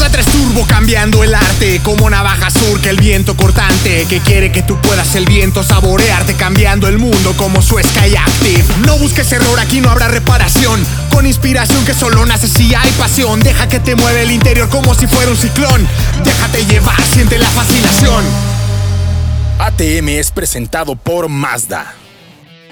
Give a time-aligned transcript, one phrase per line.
[0.00, 4.62] Mazda 3 Turbo cambiando el arte Como navaja surca el viento cortante Que quiere que
[4.62, 9.60] tú puedas el viento saborearte Cambiando el mundo como su Sky Active No busques error,
[9.60, 10.82] aquí no habrá reparación
[11.12, 14.94] Con inspiración que solo nace si hay pasión Deja que te mueve el interior como
[14.94, 15.86] si fuera un ciclón
[16.24, 18.24] Déjate llevar, siente la fascinación
[19.58, 21.94] ATM es presentado por Mazda.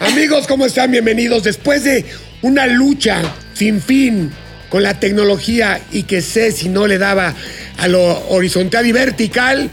[0.00, 0.90] Amigos, ¿cómo están?
[0.90, 1.42] Bienvenidos.
[1.42, 2.06] Después de
[2.40, 3.20] una lucha
[3.52, 4.32] sin fin
[4.68, 7.34] con la tecnología y que sé si no le daba
[7.78, 9.70] a lo horizontal y vertical,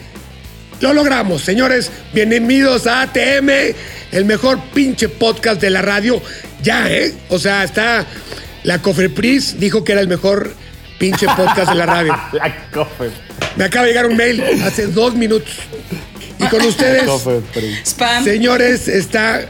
[0.82, 1.42] lo logramos.
[1.42, 3.50] Señores, bienvenidos a ATM,
[4.12, 6.22] el mejor pinche podcast de la radio.
[6.62, 7.14] Ya, ¿eh?
[7.30, 8.06] O sea, está
[8.64, 10.54] la Cofrepris dijo que era el mejor
[10.98, 12.18] pinche podcast de la radio.
[12.34, 13.10] La cofe.
[13.56, 15.54] Me acaba de llegar un mail hace dos minutos.
[16.40, 17.04] Y con ustedes,
[17.86, 18.24] Spam.
[18.24, 19.50] señores, está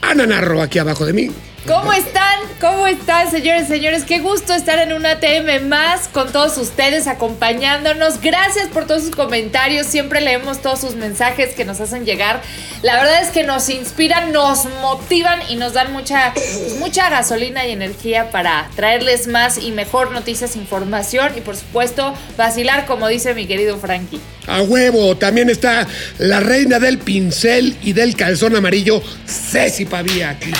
[0.00, 1.30] Ana Narro aquí abajo de mí.
[1.66, 2.40] ¿Cómo están?
[2.60, 4.04] ¿Cómo están, señores, señores?
[4.04, 8.20] Qué gusto estar en un ATM más con todos ustedes acompañándonos.
[8.20, 9.86] Gracias por todos sus comentarios.
[9.86, 12.42] Siempre leemos todos sus mensajes que nos hacen llegar.
[12.82, 17.66] La verdad es que nos inspiran, nos motivan y nos dan mucha, pues, mucha gasolina
[17.66, 23.32] y energía para traerles más y mejor noticias, información y, por supuesto, vacilar, como dice
[23.32, 24.20] mi querido Frankie.
[24.46, 25.86] A huevo, también está
[26.18, 30.52] la reina del pincel y del calzón amarillo, Ceci Pavía aquí.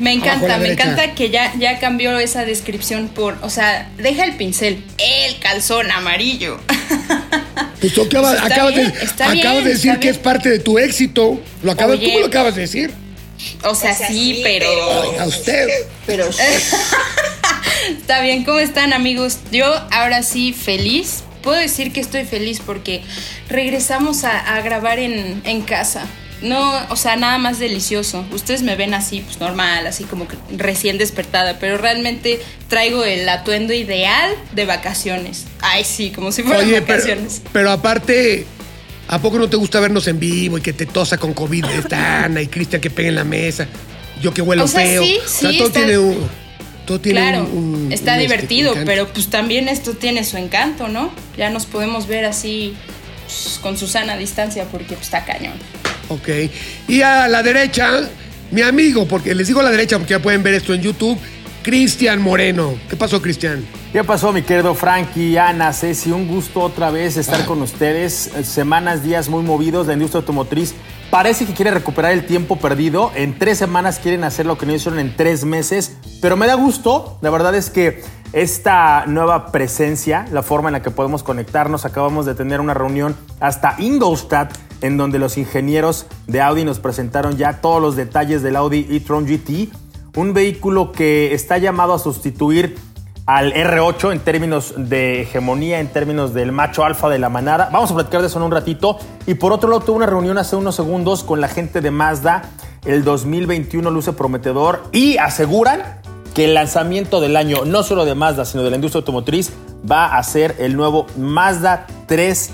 [0.00, 0.82] Me encanta, me derecha.
[0.84, 5.90] encanta que ya, ya cambió esa descripción por, o sea, deja el pincel, el calzón
[5.90, 6.60] amarillo.
[7.80, 10.14] Pues tú acabas, Pues acabas bien, de, acabas bien, de decir que bien.
[10.14, 11.40] es parte de tu éxito.
[11.62, 12.12] Lo acabas, Oye.
[12.12, 12.90] tú lo acabas de decir.
[13.62, 14.66] O sea, sí, pero...
[15.20, 15.68] A usted.
[16.04, 16.28] Pero...
[17.88, 19.38] Está bien, ¿cómo están amigos?
[19.52, 21.22] Yo ahora sí feliz.
[21.42, 23.02] Puedo decir que estoy feliz porque
[23.48, 26.04] regresamos a, a grabar en, en casa.
[26.42, 28.24] No, o sea, nada más delicioso.
[28.32, 33.28] Ustedes me ven así, pues normal, así como que recién despertada, pero realmente traigo el
[33.28, 35.46] atuendo ideal de vacaciones.
[35.60, 37.42] Ay, sí, como si fueran Oye, pero, vacaciones.
[37.52, 38.46] pero aparte,
[39.08, 42.24] ¿a poco no te gusta vernos en vivo y que te tosa con COVID esta
[42.24, 43.66] Ana y Cristian que peguen la mesa?
[44.22, 45.02] Yo que huelo O sea, feo.
[45.02, 46.28] sí, o sea, sí, todo está- tiene un.
[46.86, 50.36] Todo tiene Claro, un- un- está un, este, divertido, pero pues también esto tiene su
[50.38, 51.10] encanto, ¿no?
[51.36, 52.74] Ya nos podemos ver así
[53.26, 55.52] pues, con Susana a distancia porque pues, está cañón.
[56.08, 56.28] Ok.
[56.88, 58.08] Y a la derecha,
[58.50, 61.18] mi amigo, porque les digo a la derecha porque ya pueden ver esto en YouTube,
[61.62, 62.74] Cristian Moreno.
[62.88, 63.64] ¿Qué pasó, Cristian?
[63.92, 66.10] ¿Qué pasó, mi querido Frankie, Ana, Ceci?
[66.12, 68.30] Un gusto otra vez estar con ustedes.
[68.34, 69.86] Eh, Semanas, días muy movidos.
[69.86, 70.74] La industria automotriz
[71.10, 73.12] parece que quiere recuperar el tiempo perdido.
[73.14, 75.96] En tres semanas quieren hacer lo que no hicieron en tres meses.
[76.22, 77.18] Pero me da gusto.
[77.22, 78.02] La verdad es que
[78.32, 83.16] esta nueva presencia, la forma en la que podemos conectarnos, acabamos de tener una reunión
[83.40, 88.56] hasta Ingolstadt en donde los ingenieros de Audi nos presentaron ya todos los detalles del
[88.56, 89.70] Audi e-tron GT,
[90.16, 92.76] un vehículo que está llamado a sustituir
[93.28, 97.68] al R8 en términos de hegemonía, en términos del macho alfa de la manada.
[97.70, 98.98] Vamos a platicar de eso en un ratito.
[99.26, 102.44] Y por otro lado, tuve una reunión hace unos segundos con la gente de Mazda.
[102.86, 105.82] El 2021 luce prometedor y aseguran
[106.32, 109.52] que el lanzamiento del año, no solo de Mazda, sino de la industria automotriz,
[109.88, 112.50] va a ser el nuevo Mazda 3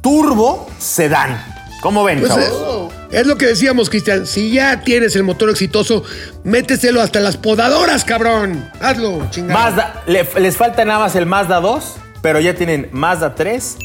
[0.00, 1.55] Turbo Sedán.
[1.86, 2.92] ¿Cómo ven, Pues, chavos?
[3.12, 4.26] es lo que decíamos, Cristian.
[4.26, 6.02] Si ya tienes el motor exitoso,
[6.42, 8.68] méteselo hasta las podadoras, cabrón.
[8.80, 9.54] Hazlo, chingada.
[9.70, 13.76] Mazda, le- les falta nada más el Mazda 2, pero ya tienen Mazda 3,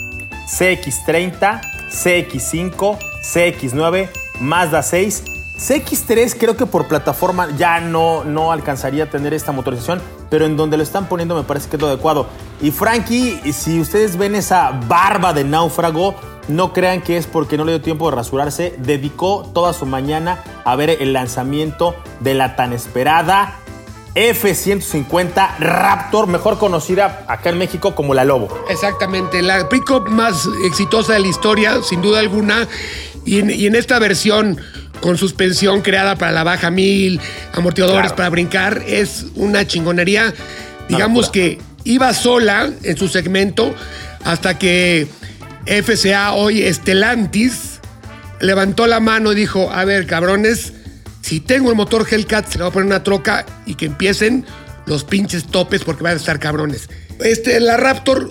[0.47, 1.61] CX30,
[1.91, 4.09] CX5, CX9,
[4.39, 5.23] Mazda 6.
[5.59, 10.01] CX3 creo que por plataforma ya no, no alcanzaría a tener esta motorización,
[10.31, 12.25] pero en donde lo están poniendo me parece que es lo adecuado.
[12.61, 16.15] Y Frankie, si ustedes ven esa barba de náufrago,
[16.47, 20.43] no crean que es porque no le dio tiempo de rasurarse, dedicó toda su mañana
[20.65, 23.55] a ver el lanzamiento de la tan esperada
[24.15, 28.49] F-150 Raptor, mejor conocida acá en México como la Lobo.
[28.69, 32.67] Exactamente, la pickup más exitosa de la historia, sin duda alguna.
[33.25, 34.59] Y en, y en esta versión
[34.99, 37.19] con suspensión creada para la baja mil,
[37.53, 38.15] amortiguadores Claro.
[38.17, 40.33] para brincar, es una chingonería.
[40.89, 43.73] Digamos que iba sola en su segmento
[44.25, 45.07] hasta que
[45.65, 47.79] FCA hoy Estelantis
[48.39, 50.73] levantó la mano y dijo, a ver, cabrones,
[51.21, 54.45] si tengo el motor Hellcat, se le va a poner una troca y que empiecen
[54.85, 56.89] los pinches topes porque van a estar cabrones.
[57.19, 58.29] Este, la Raptor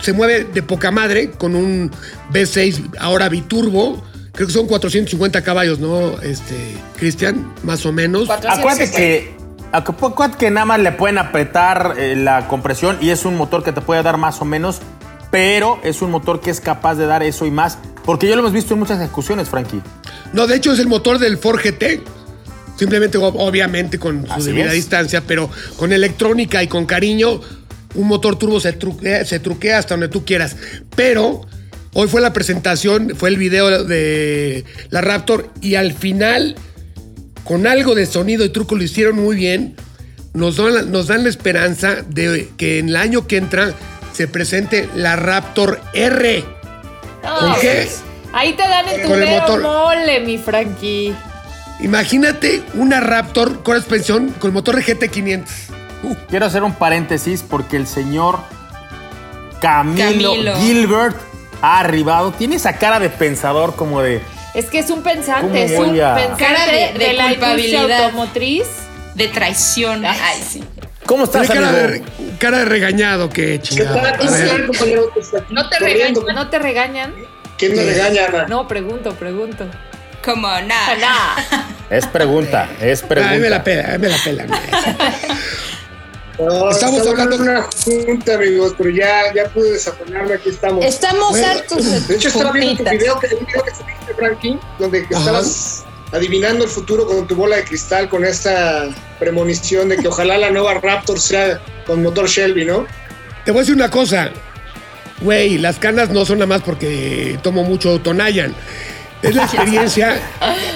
[0.00, 1.90] se mueve de poca madre con un
[2.32, 4.02] V6 ahora biturbo.
[4.32, 6.20] Creo que son 450 caballos, ¿no?
[6.22, 6.56] Este,
[6.96, 8.28] Cristian, más o menos.
[8.30, 9.36] Acuérdate que,
[9.70, 13.72] acuérdate que nada más le pueden apretar eh, la compresión y es un motor que
[13.72, 14.80] te puede dar más o menos,
[15.32, 18.40] pero es un motor que es capaz de dar eso y más Porque ya lo
[18.42, 19.80] hemos visto en muchas ejecuciones, Frankie.
[20.32, 22.00] No, de hecho es el motor del Ford GT.
[22.76, 24.72] Simplemente, ob- obviamente, con su Así debida es.
[24.74, 27.40] distancia, pero con electrónica y con cariño,
[27.94, 30.56] un motor turbo se truquea, se truquea hasta donde tú quieras.
[30.96, 31.42] Pero
[31.94, 36.56] hoy fue la presentación, fue el video de la Raptor y al final,
[37.44, 39.76] con algo de sonido y truco, lo hicieron muy bien.
[40.34, 43.74] Nos dan, nos dan la esperanza de que en el año que entra
[44.12, 46.44] se presente la Raptor R.
[47.22, 47.88] ¿Con qué?
[48.32, 49.62] Ahí te dan en tu el motor.
[49.62, 51.14] mole, mi Frankie.
[51.80, 55.44] Imagínate una Raptor con expansión con el motor de GT500.
[56.28, 58.38] Quiero hacer un paréntesis porque el señor
[59.60, 60.56] Camilo, Camilo.
[60.56, 61.16] Gilbert
[61.60, 62.32] ha arribado.
[62.32, 64.20] Tiene esa cara de pensador como de...
[64.54, 67.28] Es que es un pensante, ¿Cómo es un a- pensante Cara de- de, de la
[67.28, 68.04] culpabilidad.
[68.04, 68.64] automotriz.
[69.14, 70.04] De traición.
[70.06, 70.64] Ay, sí.
[71.06, 72.04] ¿Cómo estás, Tiene cara amigo?
[72.18, 73.98] de, cara de regañado que chingado.
[73.98, 74.70] A ver,
[75.50, 76.14] No te regañan.
[76.34, 77.14] ¿No te regañan?
[77.58, 78.46] ¿Quién me regaña, Ana?
[78.46, 79.66] No, pregunto, pregunto.
[80.24, 80.96] Como nada.
[81.00, 81.64] Nah.
[81.90, 83.64] Es pregunta, es a mí me la pregunta.
[83.64, 84.46] pela, a mí me la pela.
[86.38, 86.70] no.
[86.70, 90.84] Estamos hablando una junta, amigos, pero ya, ya pude desafanarme, aquí estamos.
[90.84, 95.00] Estamos Bueno, hartos De hecho, estaba viendo tu video que, video que subiste, Frankie, donde
[95.00, 95.18] Ajá.
[95.18, 98.88] estabas adivinando el futuro con tu bola de cristal, con esta
[99.18, 102.86] premonición de que ojalá la nueva Raptor sea con motor Shelby, ¿no?
[103.44, 104.30] Te voy a decir una cosa.
[105.20, 108.54] Güey, las canas no son nada más porque tomo mucho Tonayan.
[109.22, 110.20] Es la experiencia.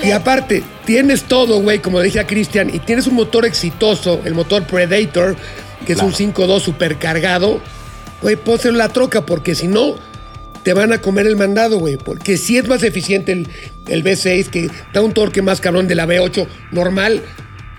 [0.03, 4.23] Y aparte, tienes todo, güey, como le dije a Cristian, y tienes un motor exitoso,
[4.25, 5.37] el motor Predator,
[5.85, 7.61] que es un 5.2 supercargado.
[8.23, 9.97] Güey, pónselo en la troca, porque si no,
[10.67, 11.97] te van a comer el mandado, güey.
[11.97, 13.49] Porque sí es más eficiente el,
[13.87, 17.23] el V6, que da un torque más cabrón de la V8 normal.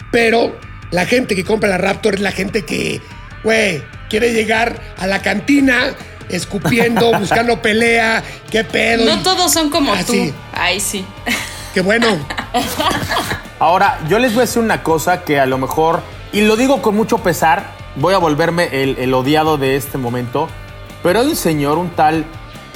[0.10, 0.58] Pero
[0.92, 3.02] la gente que compra la Raptor es la gente que,
[3.44, 5.96] güey, quiere llegar a la cantina
[6.30, 9.04] escupiendo, buscando pelea, qué pedo.
[9.04, 10.14] No y- todos son como Ah, tú.
[10.14, 10.34] sí.
[10.54, 11.04] Ay, sí.
[11.74, 12.08] Qué bueno.
[13.60, 16.02] Ahora, yo les voy a decir una cosa que a lo mejor,
[16.32, 20.48] y lo digo con mucho pesar, voy a volverme el, el odiado de este momento,
[21.04, 22.26] pero hay un señor, un tal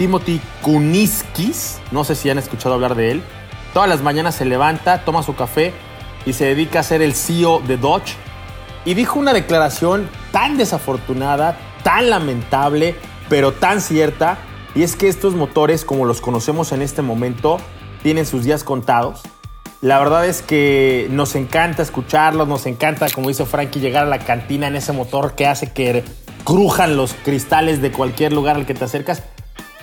[0.01, 3.23] Timothy Kuniskis, no sé si han escuchado hablar de él,
[3.71, 5.75] todas las mañanas se levanta, toma su café
[6.25, 8.15] y se dedica a ser el CEO de Dodge,
[8.83, 12.95] y dijo una declaración tan desafortunada, tan lamentable,
[13.29, 14.39] pero tan cierta,
[14.73, 17.59] y es que estos motores, como los conocemos en este momento,
[18.01, 19.21] tienen sus días contados.
[19.81, 24.17] La verdad es que nos encanta escucharlos, nos encanta, como dice Frankie, llegar a la
[24.17, 26.03] cantina en ese motor que hace que
[26.43, 29.21] crujan los cristales de cualquier lugar al que te acercas.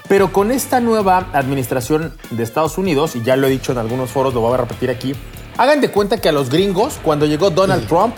[0.09, 4.11] Pero con esta nueva administración de Estados Unidos, y ya lo he dicho en algunos
[4.11, 5.15] foros, lo voy a repetir aquí,
[5.57, 8.15] hagan de cuenta que a los gringos, cuando llegó Donald Trump,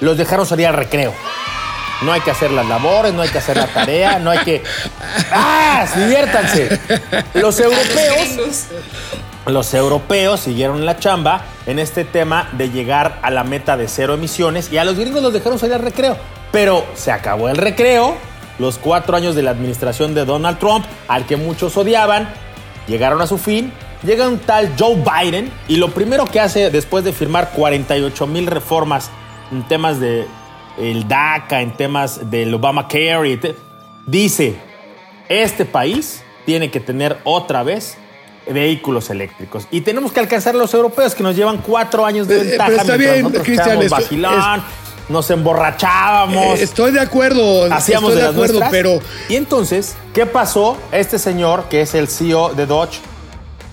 [0.00, 1.12] los dejaron salir al recreo.
[2.02, 4.62] No hay que hacer las labores, no hay que hacer la tarea, no hay que...
[5.30, 5.86] ¡Ah!
[5.96, 6.80] ¡Diviértanse!
[7.34, 8.68] Los europeos
[9.46, 14.14] los europeos siguieron la chamba en este tema de llegar a la meta de cero
[14.14, 16.16] emisiones y a los gringos los dejaron salir al recreo.
[16.50, 18.16] Pero se acabó el recreo,
[18.58, 22.28] los cuatro años de la administración de Donald Trump, al que muchos odiaban,
[22.86, 23.72] llegaron a su fin.
[24.02, 28.46] Llega un tal Joe Biden y lo primero que hace después de firmar 48 mil
[28.46, 29.10] reformas
[29.50, 30.26] en temas de
[30.78, 33.38] el DACA, en temas del Obamacare,
[34.06, 34.56] dice,
[35.28, 37.96] este país tiene que tener otra vez
[38.46, 39.66] vehículos eléctricos.
[39.70, 42.66] Y tenemos que alcanzar a los europeos que nos llevan cuatro años de Eh, ventaja.
[42.68, 43.78] pero está bien, Cristian,
[45.08, 46.58] nos emborrachábamos.
[46.58, 47.72] Eh, Estoy de acuerdo.
[47.72, 48.70] Hacíamos estoy de de las acuerdo, nuestras.
[48.70, 50.76] pero Y entonces, ¿qué pasó?
[50.92, 53.00] Este señor, que es el CEO de Dodge,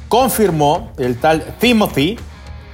[0.07, 2.17] confirmó, el tal Timothy,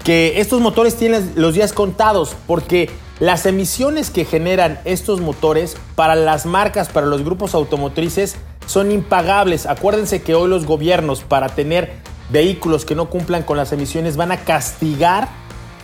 [0.04, 6.16] que estos motores tienen los días contados porque las emisiones que generan estos motores para
[6.16, 8.36] las marcas, para los grupos automotrices,
[8.68, 9.66] son impagables.
[9.66, 11.92] Acuérdense que hoy los gobiernos, para tener
[12.30, 15.30] vehículos que no cumplan con las emisiones, van a castigar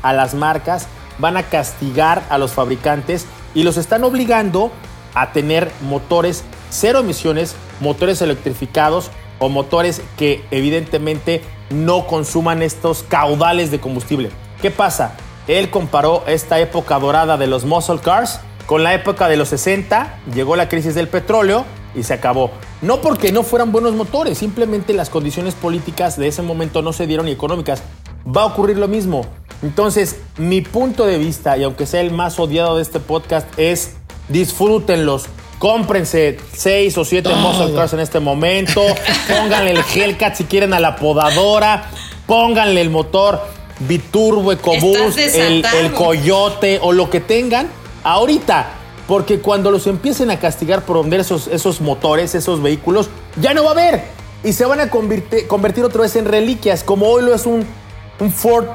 [0.04, 0.88] a las marcas,
[1.20, 4.72] van a castigar a los fabricantes y los están obligando
[5.14, 13.72] a tener motores cero emisiones, motores electrificados o motores que evidentemente no consuman estos caudales
[13.72, 14.32] de combustible.
[14.62, 15.16] ¿Qué pasa?
[15.48, 20.20] Él comparó esta época dorada de los muscle cars con la época de los 60,
[20.34, 22.52] llegó la crisis del petróleo y se acabó.
[22.82, 27.06] No porque no fueran buenos motores, simplemente las condiciones políticas de ese momento no se
[27.06, 27.84] dieron y económicas.
[28.26, 29.26] Va a ocurrir lo mismo.
[29.62, 33.96] Entonces, mi punto de vista, y aunque sea el más odiado de este podcast, es
[34.30, 35.26] disfrútenlos.
[35.60, 38.82] Cómprense seis o siete muscle cars en este momento.
[39.30, 41.90] Pónganle el Hellcat si quieren a la podadora.
[42.28, 43.42] Pónganle el motor
[43.80, 47.70] biturbo, Estás el, Coyote o lo que tengan
[48.04, 48.72] ahorita.
[49.08, 53.10] Porque cuando los empiecen a castigar por vender esos, esos motores, esos vehículos,
[53.42, 54.04] ya no va a haber.
[54.44, 57.66] y se van a convertir, convertir otra vez en reliquias, como hoy lo es un,
[58.20, 58.66] un Ford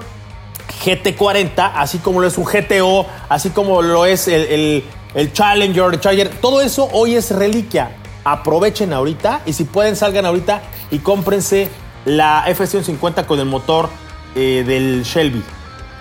[0.84, 4.84] GT40, así como lo es un GTO, así como lo es el, el-
[5.14, 6.28] el Challenger, el Charger.
[6.28, 7.96] Todo eso hoy es reliquia.
[8.24, 10.60] Aprovechen ahorita y si pueden salgan ahorita
[10.90, 11.68] y cómprense
[12.04, 13.88] la F-150 con el motor
[14.36, 15.42] eh, del Shelby.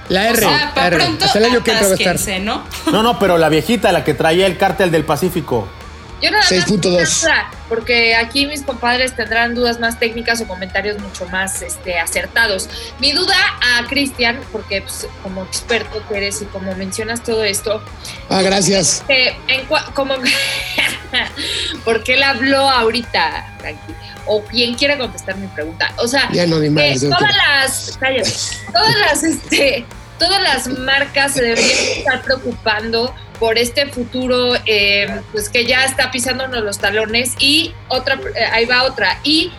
[0.09, 0.37] La O R.
[0.39, 0.97] sea, la para R.
[0.97, 2.13] pronto Hasta el año que entra va a estar.
[2.15, 2.63] atásquense, ¿no?
[2.91, 5.67] No, no, pero la viejita, la que traía el cártel del Pacífico.
[6.21, 6.85] Yo nada más 6.2.
[6.87, 11.99] una duda, porque aquí mis compadres tendrán dudas más técnicas o comentarios mucho más este,
[11.99, 12.69] acertados.
[12.99, 17.83] Mi duda a Cristian, porque pues, como experto que eres y como mencionas todo esto,
[18.29, 19.03] Ah, gracias.
[19.09, 20.15] eh, en como
[21.85, 23.93] ¿por qué él habló ahorita, Frankie?
[24.25, 25.93] O quien quiera contestar mi pregunta.
[25.97, 28.31] O sea, Ya no, madres, no todas las, cállate,
[28.73, 29.85] todas las, este,
[30.19, 36.11] todas las marcas se deberían estar preocupando por este futuro, eh, pues que ya está
[36.11, 39.19] pisándonos los talones y otra, eh, ahí va otra.
[39.23, 39.51] Y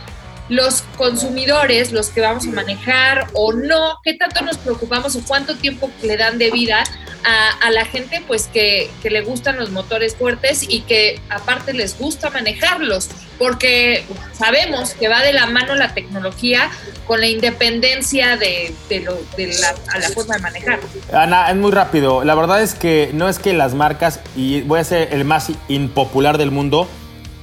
[0.49, 5.57] los consumidores, los que vamos a manejar o no, qué tanto nos preocupamos o cuánto
[5.57, 6.85] tiempo le dan de vida
[7.25, 12.31] a, la gente pues que, le gustan los motores fuertes y que aparte les gusta
[12.31, 16.71] manejarlos, porque sabemos que va de la mano la tecnología
[17.07, 20.81] con la independencia de la, a la forma de manejar.
[21.13, 22.25] Ana, es muy rápido.
[22.25, 25.51] La verdad es que no es que las marcas, y voy a ser el más
[25.69, 26.89] impopular del mundo,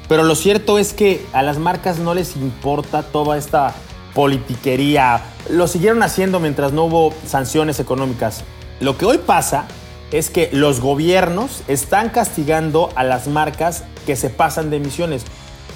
[0.08, 3.74] pero lo cierto es que a las marcas no les importa toda esta
[4.14, 5.22] politiquería.
[5.50, 8.44] Lo siguieron haciendo mientras no hubo sanciones económicas.
[8.80, 9.66] Lo que hoy pasa
[10.12, 15.24] es que los gobiernos están castigando a las marcas que se pasan de emisiones.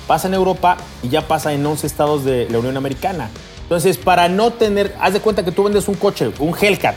[0.07, 3.29] Pasa en Europa y ya pasa en 11 estados de la Unión Americana.
[3.63, 6.95] Entonces, para no tener, haz de cuenta que tú vendes un coche, un Hellcat,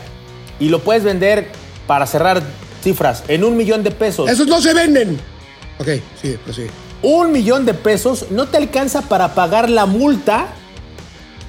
[0.59, 1.51] y lo puedes vender
[1.85, 2.41] para cerrar
[2.81, 4.29] cifras en un millón de pesos.
[4.29, 5.19] Esos no se venden.
[5.79, 5.89] Ok,
[6.21, 6.67] sí, pues sí.
[7.03, 10.47] Un millón de pesos no te alcanza para pagar la multa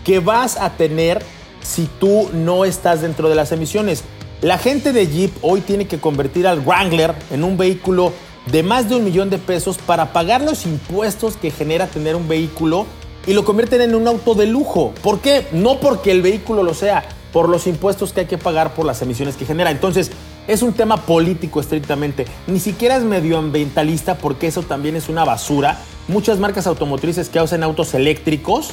[0.03, 1.23] que vas a tener
[1.63, 4.03] si tú no estás dentro de las emisiones.
[4.41, 8.13] La gente de Jeep hoy tiene que convertir al Wrangler en un vehículo
[8.51, 12.27] de más de un millón de pesos para pagar los impuestos que genera tener un
[12.27, 12.87] vehículo
[13.25, 14.93] y lo convierten en un auto de lujo.
[15.05, 15.47] ¿Por qué?
[15.53, 19.01] No porque el vehículo lo sea, por los impuestos que hay que pagar por las
[19.03, 19.71] emisiones que genera.
[19.71, 20.11] Entonces,
[20.47, 22.27] es un tema político estrictamente.
[22.47, 25.79] Ni siquiera es medioambientalista porque eso también es una basura.
[26.09, 28.71] Muchas marcas automotrices que hacen autos eléctricos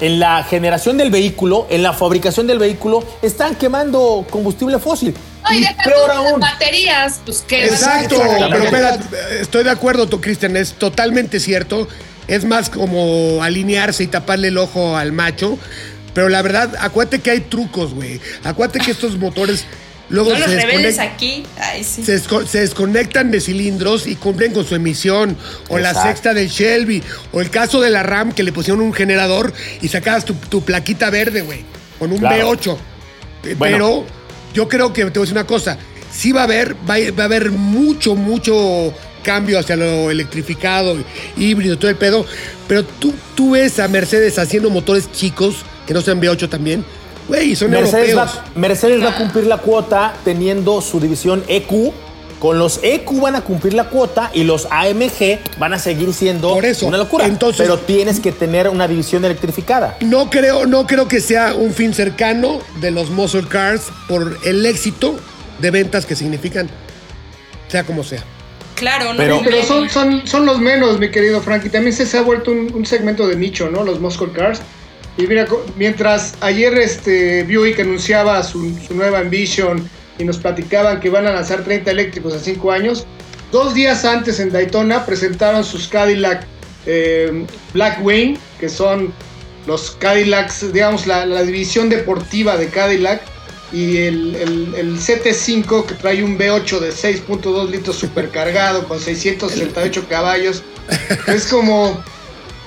[0.00, 5.14] en la generación del vehículo, en la fabricación del vehículo, están quemando combustible fósil.
[5.44, 8.20] No, y y peor aún, baterías, pues que Exacto,
[8.50, 9.04] pero espérate,
[9.40, 11.86] estoy de acuerdo, tú, Cristian, es totalmente cierto.
[12.28, 15.58] Es más como alinearse y taparle el ojo al macho.
[16.14, 18.20] Pero la verdad, acuérdate que hay trucos, güey.
[18.44, 19.64] Acuérdate que estos motores
[20.10, 21.42] luego No los se, reveles desconect- aquí.
[21.58, 22.04] Ay, sí.
[22.04, 25.36] se desco- se desconectan de cilindros y cumplen con su emisión.
[25.68, 27.02] O la sexta del Shelby.
[27.32, 30.62] O el caso de la RAM que le pusieron un generador y sacabas tu, tu
[30.62, 31.64] plaquita verde, güey.
[31.98, 32.52] Con un Claro.
[32.52, 32.76] B8.
[33.44, 33.76] Eh, Bueno.
[33.76, 34.06] Pero
[34.52, 35.78] yo creo que te voy a decir una cosa.
[36.12, 40.96] Sí va a haber, va a, va a haber mucho, mucho cambio hacia lo electrificado,
[41.36, 42.26] híbrido, todo el pedo.
[42.66, 46.84] Pero tú, tú ves a Mercedes haciendo motores chicos, que no sean V8 también.
[47.28, 48.38] Güey, son Mercedes, europeos.
[48.38, 51.92] va, Mercedes va a cumplir la cuota teniendo su división EQ.
[52.40, 56.54] Con los EQ van a cumplir la cuota y los AMG van a seguir siendo
[56.54, 57.26] Por eso, una locura.
[57.26, 59.98] entonces- Pero tienes que tener una división electrificada.
[60.00, 64.64] No creo, no creo que sea un fin cercano de los muscle cars por el
[64.64, 65.16] éxito
[65.58, 66.70] de ventas que significan,
[67.68, 68.24] sea como sea.
[68.74, 69.18] Claro, no.
[69.18, 71.68] Pero- Pero son, son, son los menos, mi querido Frankie.
[71.68, 73.84] También se, se ha vuelto un, un segmento de nicho, ¿no?
[73.84, 74.62] Los muscle cars.
[75.20, 75.46] Y mira,
[75.76, 79.86] mientras ayer este, Buick anunciaba su, nueva Ambition
[80.18, 83.06] y nos platicaban que van a lanzar 30 eléctricos a 5 años,
[83.52, 86.46] dos días antes en Daytona presentaron sus Cadillac
[86.86, 89.12] eh, Blackwing, que son
[89.66, 93.20] los Cadillacs, digamos, la, división deportiva de Cadillac.
[93.72, 100.06] Y el, el- el CT5 que trae un V8 de 6.2 litros supercargado con 668
[100.08, 100.64] caballos.
[101.28, 102.02] Es como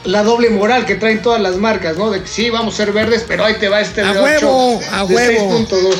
[0.06, 2.12] la doble moral que traen todas las marcas, ¿no?
[2.12, 4.82] De que sí, vamos a ser verdes, pero ahí te va este ¡A V8 huevo!
[4.92, 5.60] ¡A de huevo!
[5.60, 5.96] 6.2.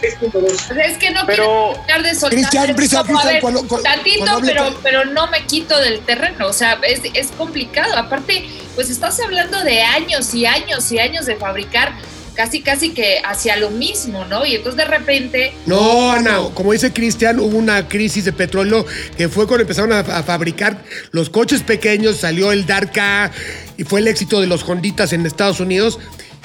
[0.00, 0.70] 6.2.
[0.70, 2.30] O sea, es que no Pero- quiero dejar de soltar.
[2.30, 6.46] Cristian, Cristian, Cristian, ver, cuando- cuando- tantito, cuando pero, pero no me quito del terreno.
[6.48, 7.96] O sea, es, es complicado.
[7.96, 11.92] Aparte, pues estás hablando de años y años y años de fabricar
[12.38, 14.46] casi, casi que hacia lo mismo, ¿no?
[14.46, 15.52] Y entonces de repente.
[15.66, 19.98] No, Ana, como dice Cristian, hubo una crisis de petróleo que fue cuando empezaron a,
[19.98, 23.32] a fabricar los coches pequeños, salió el Darka
[23.76, 25.98] y fue el éxito de los Honditas en Estados Unidos.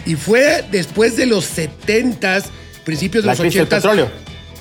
[0.08, 2.46] Y fue después de los 70s,
[2.84, 4.12] principios de La los crisis del 80s, petróleo.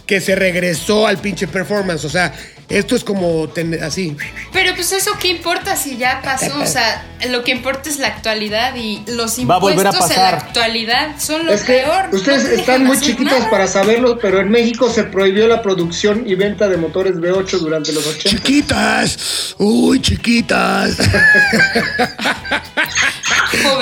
[0.07, 2.05] que se regresó al pinche performance.
[2.05, 2.35] O sea,
[2.73, 4.17] Esto es como tener así.
[4.52, 8.09] Pero pues eso qué importa si ya pasó, o sea, lo que importa es la
[8.09, 11.83] actualidad y los Va a volver a impuestos en la actualidad son lo Es que
[11.85, 12.09] peor.
[12.12, 13.50] ustedes te están muy chiquitos nada.
[13.50, 17.93] para saberlo, pero en México se prohibió la producción y venta de motores V8 durante
[17.93, 18.29] los 80.
[18.31, 19.55] Chiquitas.
[19.59, 20.97] Uy, chiquitas.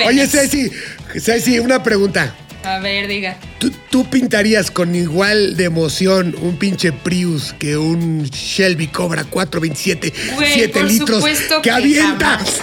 [0.06, 0.70] Oye, Ceci,
[1.18, 2.34] Ceci, una pregunta.
[2.62, 3.36] A ver, diga.
[3.58, 10.12] ¿Tú, tú pintarías con igual de emoción un pinche Prius que un Shelby Cobra 427
[10.34, 12.60] Güey, 7 por litros supuesto que que avienta jamás.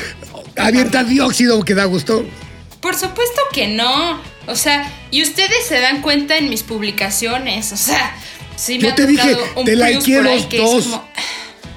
[0.56, 2.26] avienta dióxido que da gusto?
[2.80, 4.22] Por supuesto que no.
[4.46, 7.72] O sea, y ustedes se dan cuenta en mis publicaciones.
[7.74, 8.16] O sea,
[8.56, 10.76] sí me Yo ha te dije, un te Prius por ahí que dos.
[10.86, 11.08] es como.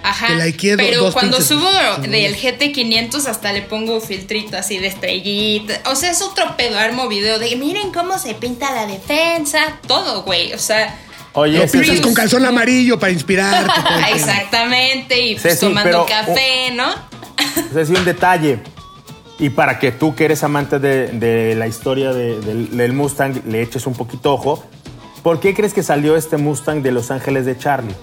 [0.03, 0.29] Ajá.
[0.39, 1.69] Te pero dos cuando pinches subo
[2.09, 5.81] del GT500 hasta le pongo filtrito así de estrellita.
[5.91, 6.79] O sea, es otro pedo.
[6.79, 9.59] Armo video de miren cómo se pinta la defensa.
[9.87, 10.53] Todo, güey.
[10.55, 10.99] O sea.
[11.33, 13.71] Oye, pintas con calzón amarillo para inspirarte.
[14.15, 15.21] Exactamente.
[15.21, 16.93] Y pues Ceci, tomando pero- café, ¿no?
[17.73, 18.59] Ceci, un detalle.
[19.39, 23.43] Y para que tú, que eres amante de, de la historia de- del, del Mustang,
[23.47, 24.65] le eches un poquito ojo.
[25.23, 27.95] ¿Por qué crees que salió este Mustang de Los Ángeles de Charlie?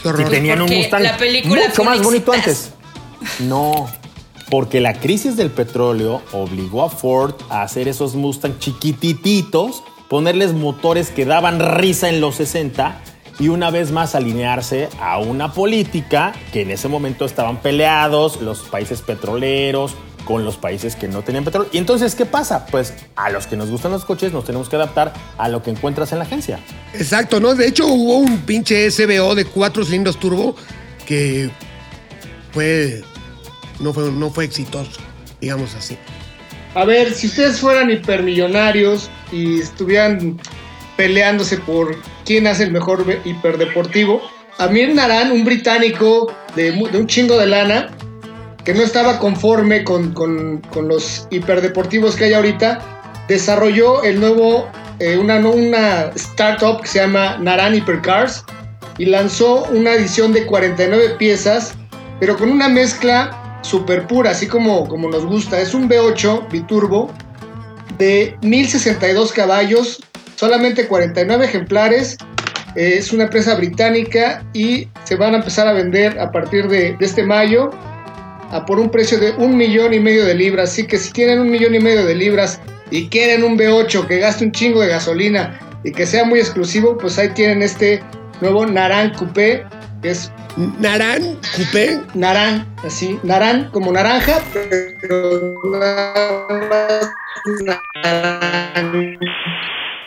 [0.00, 0.30] Qué horror.
[0.30, 2.72] tenían un Mustang la película mucho más bonito antes.
[3.40, 3.88] No,
[4.50, 11.10] porque la crisis del petróleo obligó a Ford a hacer esos Mustang chiquitititos, ponerles motores
[11.10, 13.00] que daban risa en los 60
[13.40, 18.60] y una vez más alinearse a una política que en ese momento estaban peleados los
[18.60, 19.94] países petroleros
[20.28, 21.70] con los países que no tenían petróleo.
[21.72, 22.66] Y entonces, ¿qué pasa?
[22.66, 25.70] Pues a los que nos gustan los coches nos tenemos que adaptar a lo que
[25.70, 26.60] encuentras en la agencia.
[26.92, 27.54] Exacto, ¿no?
[27.54, 30.54] De hecho, hubo un pinche SBO de cuatro cilindros turbo
[31.06, 31.48] que
[32.52, 33.02] fue
[33.80, 35.00] no fue, no fue exitoso,
[35.40, 35.96] digamos así.
[36.74, 40.38] A ver, si ustedes fueran hipermillonarios y estuvieran
[40.98, 44.20] peleándose por quién hace el mejor hiperdeportivo,
[44.58, 47.96] Amir Naran, un británico de un chingo de lana,
[48.68, 52.78] que no estaba conforme con, con- con los hiperdeportivos que hay ahorita,
[53.26, 58.44] desarrolló el nuevo, eh, una, una startup que se llama Naran Hypercars
[58.98, 61.76] y lanzó una edición de 49 piezas,
[62.20, 65.58] pero con una mezcla super pura, así como, como nos gusta.
[65.58, 67.10] Es un V8 biturbo
[67.96, 69.98] de 1062 caballos,
[70.36, 72.18] solamente 49 ejemplares.
[72.76, 76.98] Eh, es una empresa británica y se van a empezar a vender a partir de
[77.00, 77.70] este mayo
[78.50, 80.70] a por un precio de un millón y medio de libras.
[80.70, 84.18] Así que si tienen un millón y medio de libras y quieren un V8 que
[84.18, 88.02] gaste un chingo de gasolina y que sea muy exclusivo, pues ahí tienen este
[88.40, 89.64] nuevo Naran Coupé,
[90.02, 90.30] que es
[90.80, 94.40] Narán, Coupé, Naran, así, Naran como naranja,
[95.00, 97.10] pero nada más
[98.04, 99.18] naran.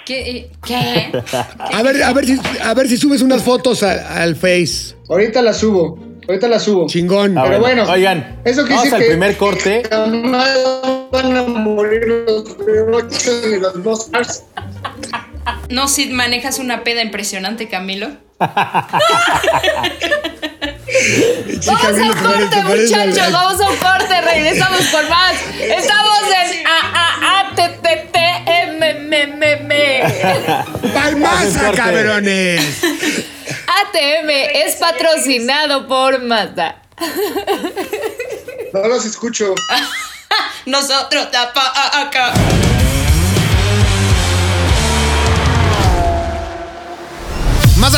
[0.05, 0.49] ¿Qué?
[0.65, 1.11] ¿Qué?
[1.57, 4.95] a ver, a ver si, a ver si subes unas fotos a- al Face.
[5.07, 6.87] Ahorita la subo, ahorita la subo.
[6.87, 7.37] Chingón.
[7.37, 9.83] Ah, Pero bueno, oigan, eso quiere vamos al que- primer corte.
[9.89, 14.09] Van a morir los V8 ni los.
[15.69, 18.09] No, si manejas una peda impresionante, Camilo.
[21.61, 23.31] Sí, Vamos a un corte, muchachos.
[23.31, 24.21] Vamos a un corte.
[24.21, 25.33] Regresamos con más.
[25.59, 28.19] Estamos en A A A T T T
[28.63, 30.03] M M M M.
[30.93, 32.81] ¡Palmaza, cabrones!
[33.91, 36.81] ATM es patrocinado por Mazda.
[38.73, 39.53] No los escucho.
[40.65, 42.31] Nosotros tapa acá.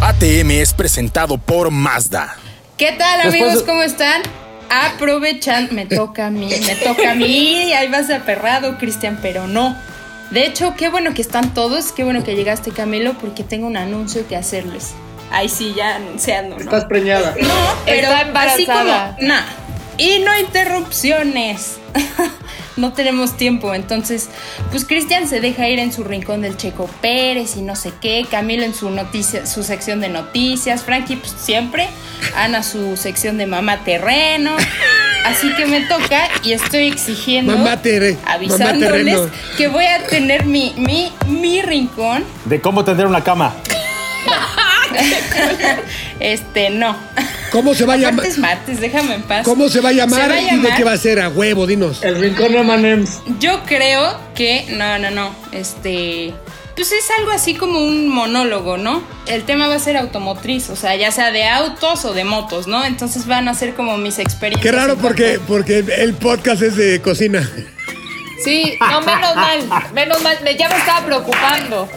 [0.00, 2.36] ATM es presentado por Mazda.
[2.76, 3.64] ¿Qué tal, amigos?
[3.64, 4.22] ¿Cómo están?
[4.70, 7.72] Aprovechan, me toca a mí, me toca a mí.
[7.72, 9.76] Ahí vas aperrado, Cristian, pero no.
[10.30, 13.76] De hecho, qué bueno que están todos, qué bueno que llegaste, Camilo, porque tengo un
[13.76, 14.92] anuncio que hacerles.
[15.32, 16.62] Ay, sí, ya anunciando, ¿no?
[16.62, 17.34] Estás preñada.
[17.40, 19.16] No, pero Está así como, embarazada.
[19.20, 19.42] nah.
[19.96, 21.78] Y no interrupciones.
[22.78, 24.28] no tenemos tiempo, entonces,
[24.70, 28.26] pues Cristian se deja ir en su rincón del Checo Pérez y no sé qué,
[28.30, 31.88] Camilo en su noticia, su sección de noticias, Frankie pues, siempre,
[32.36, 34.56] Ana su sección de mamá terreno.
[35.24, 39.18] Así que me toca y estoy exigiendo, Mamá tere- avisándoles
[39.56, 43.52] que voy a tener mi, mi, mi rincón De cómo tener una cama.
[46.20, 46.96] este, no.
[47.50, 48.14] ¿Cómo se va a llamar?
[48.14, 49.44] Aparte es martes, déjame en paz.
[49.44, 50.22] ¿Cómo se va a llamar?
[50.22, 51.20] Se va a ¿Y de llamar- qué va a ser?
[51.20, 52.02] A huevo, dinos.
[52.02, 53.20] El rincón de Manems.
[53.40, 54.66] Yo creo que.
[54.70, 55.34] No, no, no.
[55.52, 56.34] Este.
[56.76, 59.02] Pues es algo así como un monólogo, ¿no?
[59.26, 62.68] El tema va a ser automotriz, o sea, ya sea de autos o de motos,
[62.68, 62.84] ¿no?
[62.84, 64.62] Entonces van a ser como mis experiencias.
[64.62, 67.50] Qué raro porque, porque el podcast es de cocina.
[68.44, 69.58] Sí, no, menos mal,
[69.92, 71.88] menos mal, me, ya me estaba preocupando.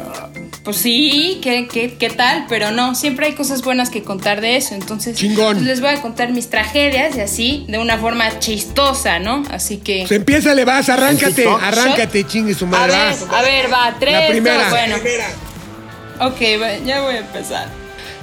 [0.63, 2.45] Pues sí, ¿qué, qué, qué tal?
[2.47, 4.76] Pero no, siempre hay cosas buenas que contar de eso.
[4.76, 5.56] Entonces, Chingón.
[5.56, 9.43] pues les voy a contar mis tragedias y así, de una forma chistosa, ¿no?
[9.50, 10.06] Así que.
[10.06, 12.91] Se empieza, le vas, arráncate, arráncate, chingue su A madre.
[12.95, 13.24] ver, vas.
[13.34, 14.58] a ver, va, tres, La primera.
[14.60, 14.95] dos, Bueno.
[16.19, 16.39] Ok,
[16.86, 17.67] ya voy a empezar.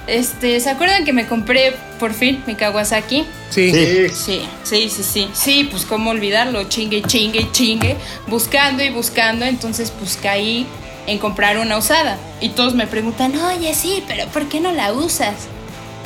[0.07, 3.27] Este, ¿se acuerdan que me compré por fin mi Kawasaki?
[3.51, 3.73] Sí.
[3.73, 4.09] Sí.
[4.15, 5.29] Sí, sí, sí, sí.
[5.35, 7.97] Sí, pues cómo olvidarlo, chingue, chingue, chingue,
[8.29, 10.67] buscando y buscando, entonces pues caí
[11.09, 12.19] en comprar una usada.
[12.41, 15.35] Y todos me preguntan, oye, sí, pero ¿por qué no la usas?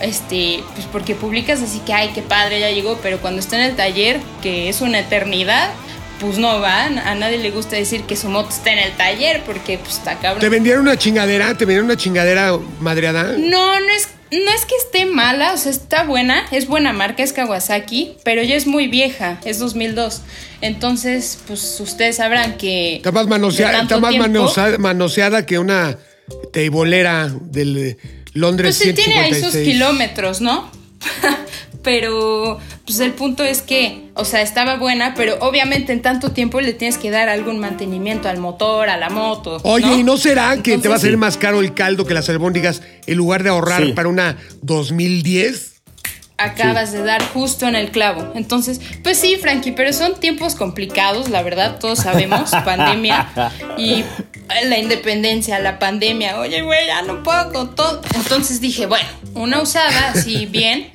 [0.01, 3.65] Este, pues porque publicas así que, ay, qué padre, ya llegó, pero cuando está en
[3.71, 5.71] el taller, que es una eternidad,
[6.21, 9.43] pues no va, a nadie le gusta decir que su moto está en el taller,
[9.45, 10.41] porque pues está cabrón.
[10.41, 11.57] ¿Te vendieron una chingadera?
[11.57, 13.35] ¿Te vendieron una chingadera madreada?
[13.37, 17.23] No, no es, no es que esté mala, o sea, está buena, es buena marca,
[17.23, 20.23] es Kawasaki, pero ya es muy vieja, es 2002.
[20.63, 22.97] Entonces, pues ustedes sabrán que...
[22.97, 25.99] Está más, manoseada, tanto está más tiempo, manoseada, manoseada que una
[26.53, 27.99] teibolera del
[28.33, 29.53] Londres Pues sí tiene ahí 156.
[29.53, 30.71] sus kilómetros, ¿no?
[31.83, 32.59] pero,
[32.93, 36.75] pues el punto es que, o sea, estaba buena, pero obviamente en tanto tiempo le
[36.75, 39.61] tienes que dar algún mantenimiento al motor, a la moto.
[39.63, 42.29] Oye, ¿y no será que te va a salir más caro el caldo que las
[42.29, 43.93] albóndigas en lugar de ahorrar Sí.
[43.93, 45.71] para una 2010?
[46.39, 48.33] acabas de dar justo en el clavo.
[48.35, 53.29] Entonces, pues sí, Frankie, pero son tiempos complicados, la verdad, todos sabemos, pandemia
[53.79, 54.05] y
[54.69, 56.41] la independencia, la pandemia.
[56.41, 58.03] Oye, güey, ya no puedo con todo.
[58.17, 60.91] Entonces dije, bueno, una usada, así bien,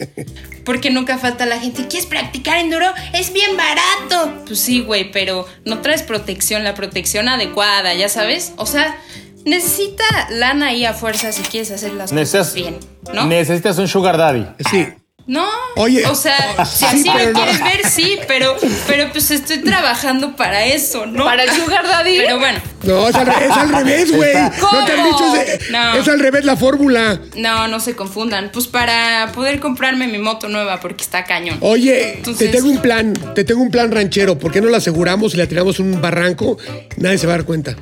[0.67, 1.87] porque nunca falta la gente.
[1.87, 2.87] ¿Quieres practicar enduro?
[3.13, 4.43] Es bien barato.
[4.45, 8.51] Pues sí, güey, pero no traes protección, la protección adecuada, ya sabes.
[8.57, 8.97] O sea,
[9.45, 12.79] necesita lana ahí a fuerza si quieres hacer las Necesitas, cosas bien,
[13.13, 13.27] ¿no?
[13.27, 14.45] necesitas un sugar daddy.
[14.69, 14.87] Sí.
[15.27, 17.33] No, Oye, o sea, si sí, así me no.
[17.33, 18.55] quieres ver, sí, pero,
[18.87, 21.25] pero pues estoy trabajando para eso, ¿no?
[21.25, 22.17] Para el sugar daddy.
[22.17, 24.33] Pero bueno, No, es al, re- es al revés, güey.
[24.59, 24.79] ¿Cómo?
[24.79, 25.95] No te han dicho, es, No.
[25.95, 27.19] es al revés la fórmula.
[27.35, 28.51] no, no se confundan.
[28.53, 31.57] Pues para poder comprarme mi moto nueva, porque está cañón.
[31.59, 34.39] Oye, Entonces- te tengo un plan, te tengo un plan ranchero.
[34.39, 36.57] ¿Por qué no la aseguramos y la tiramos en un barranco?
[36.95, 37.75] Nadie se va a dar cuenta.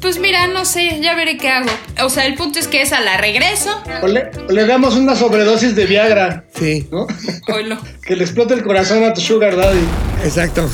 [0.00, 1.68] Pues mira, no sé, ya veré qué hago.
[2.02, 3.82] O sea, el punto es que esa la regreso.
[4.02, 7.06] O le, o le damos una sobredosis de Viagra, Sí, ¿no?
[7.52, 7.78] Oilo.
[8.02, 9.80] que le explote el corazón a tu sugar daddy.
[10.24, 10.68] exacto.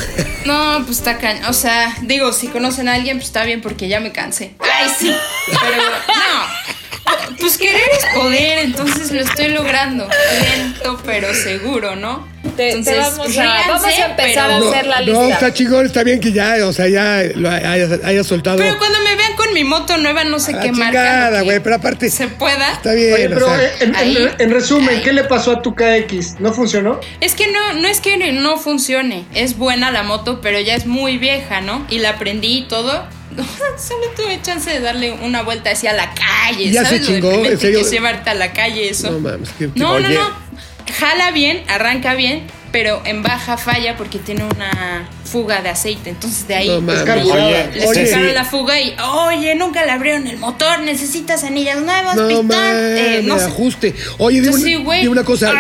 [0.45, 1.45] No, pues está cañón.
[1.47, 4.55] O sea, digo, si conocen a alguien, pues está bien porque ya me cansé.
[4.61, 5.13] Ay, sí.
[5.61, 7.37] Pero no.
[7.41, 10.09] Pues querer es poder, entonces lo estoy logrando.
[10.41, 12.27] Lento, pero seguro, ¿no?
[12.57, 15.29] Te- te Entonces, vamos pues, a- ríanse, vamos a empezar a hacer la no, lista.
[15.35, 18.57] está chingón, está bien que ya, o sea, ya lo hayas, hayas soltado.
[18.59, 21.31] Pero cuando me vean con mi moto nueva, no sé a qué marca.
[21.33, 22.73] que güey, pero aparte, Se pueda.
[22.73, 23.13] está bien.
[23.15, 25.03] Oye, o pero sea, eh, en, en- ahí- en resumen, ahí.
[25.03, 26.41] ¿qué le pasó a tu KX?
[26.41, 27.01] ¿No funcionó?
[27.21, 29.25] Es que no, no es que no funcione.
[29.35, 31.87] Es buena la moto, pero ya es muy vieja, ¿no?
[31.91, 33.07] Y la aprendí y todo.
[33.77, 36.71] Solo tuve chance de darle una vuelta hacia la calle.
[36.71, 37.81] Ya ¿Sabes se lo chingó, en serio?
[37.81, 39.11] que es llevarte a la calle eso?
[39.11, 40.09] No mames, qué- No, Oye.
[40.09, 40.46] no, no.
[40.93, 46.11] Jala bien, arranca bien, pero en baja falla porque tiene una fuga de aceite.
[46.11, 47.05] Entonces de ahí No mames.
[47.05, 47.47] Descarburada.
[47.47, 48.07] Oye, le Oye.
[48.07, 48.35] sacaron sí.
[48.35, 48.95] la fuga y,
[49.29, 52.51] oye, nunca le abrieron el motor, necesitas anillas nuevas, no pistón.
[52.53, 53.95] eh, no ajuste.
[54.19, 55.01] Oye, dime, Entonces, sí, una, güey.
[55.01, 55.51] dime una cosa.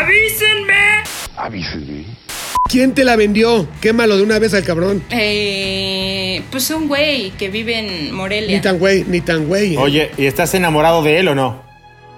[1.36, 2.06] ¡Avísenme!
[2.68, 3.68] ¿Quién te la vendió?
[3.80, 5.02] Quémalo de una vez al cabrón.
[5.10, 8.56] Eh, pues un güey que vive en Morelia.
[8.56, 9.74] Ni tan güey, ni tan güey.
[9.74, 9.78] ¿eh?
[9.78, 11.62] Oye, ¿y estás enamorado de él o no?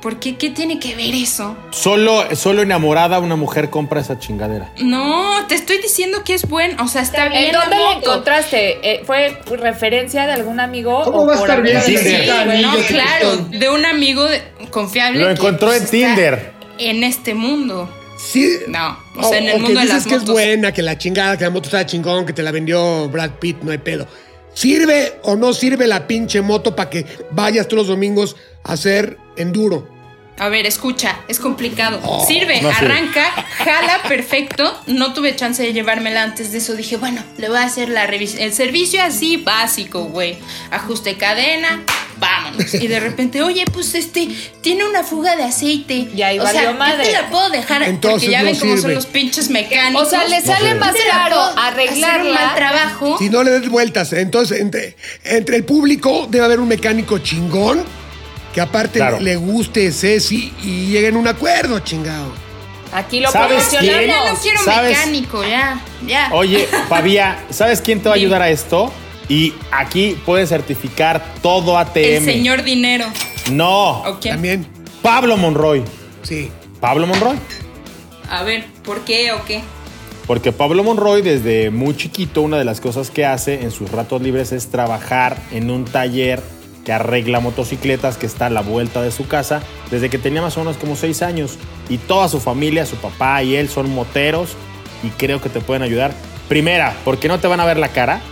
[0.03, 0.37] ¿Por qué?
[0.37, 1.57] ¿Qué tiene que ver eso?
[1.71, 4.71] Solo, solo enamorada una mujer compra esa chingadera.
[4.81, 6.85] No, te estoy diciendo que es bueno.
[6.85, 7.47] O sea, está bien.
[7.47, 8.79] ¿En dónde la encontraste?
[8.83, 11.03] Eh, ¿Fue referencia de algún amigo?
[11.03, 11.77] ¿Cómo o va a estar bien?
[11.79, 15.19] En necesita Sí, bueno, claro, de un amigo de- confiable.
[15.21, 16.53] Lo que, encontró en está Tinder.
[16.79, 17.91] En este mundo.
[18.19, 18.49] Sí.
[18.69, 20.33] No, o sea, en el que mundo de dices las que es motos.
[20.35, 23.59] buena, que la chingada, que la moto está chingón, que te la vendió Brad Pitt,
[23.63, 24.07] no hay pedo.
[24.55, 28.35] ¿Sirve o no sirve la pinche moto para que vayas todos los domingos
[28.65, 29.97] a hacer enduro?
[30.41, 31.99] A ver, escucha, es complicado.
[32.05, 32.93] Oh, sirve, no sirve.
[32.93, 33.25] arranca,
[33.59, 34.73] jala perfecto.
[34.87, 36.75] No tuve chance de llevármela antes de eso.
[36.75, 38.43] Dije, bueno, le voy a hacer la revisión.
[38.43, 40.39] El servicio así básico, güey.
[40.71, 41.83] Ajuste cadena,
[42.21, 42.73] vámonos.
[42.73, 44.29] Y de repente, oye, pues este,
[44.61, 46.09] tiene una fuga de aceite.
[46.15, 46.99] Y ahí o sea, madre.
[46.99, 48.83] yo te la puedo dejar Entonces porque ya no ven cómo sirve.
[48.83, 50.07] son los pinches mecánicos.
[50.07, 52.33] O sea, le sale más Hacer un arreglarla.
[52.35, 53.19] mal trabajo.
[53.19, 57.85] Si no le des vueltas, entonces entre, entre el público debe haber un mecánico chingón
[58.53, 59.21] que aparte Claro.
[59.21, 62.33] le guste Ceci y lleguen a un acuerdo, chingado.
[62.93, 64.07] Aquí lo ¿Sabes quién?
[64.09, 64.97] Ya no quiero ¿Sabes?
[64.97, 66.31] mecánico, ya, ya.
[66.33, 68.91] Oye, Fabia, ¿sabes quién te va a ayudar a esto?
[69.29, 71.99] Y aquí puedes certificar todo ATM.
[71.99, 73.05] El señor dinero.
[73.51, 74.35] No, ¿O quién?
[74.37, 74.67] También,
[75.03, 75.83] Pablo Monroy.
[76.23, 76.51] sí.
[76.81, 77.37] Pablo Monroy.
[78.31, 79.63] A ver, ¿por qué o qué?
[80.29, 84.23] Porque Pablo Monroy, desde muy chiquito, una de las cosas que hace en sus ratos
[84.23, 86.41] libres es trabajar en un taller
[86.89, 90.57] que arregla motocicletas que está a la vuelta de su casa desde que tenía más
[90.57, 91.59] o menos como seis años.
[91.91, 94.53] Y toda su familia, su papá y él son moteros
[95.03, 96.13] y creo que te pueden ayudar.
[96.49, 98.23] Primera, porque no te van a ver la cara.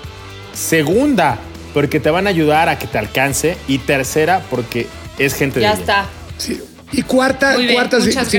[0.55, 1.37] Segunda,
[1.75, 3.59] porque te van a ayudar a que te alcance.
[3.69, 4.87] Y tercera, porque
[5.19, 5.81] es gente Ya de bien.
[5.83, 6.07] está.
[6.38, 6.59] Sí.
[6.92, 8.38] Y cuarta, Muy bien, cuarta, si, no te, si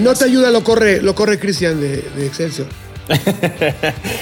[0.00, 2.66] no te ayuda, lo corre, lo corre Cristian de, de Excelsior.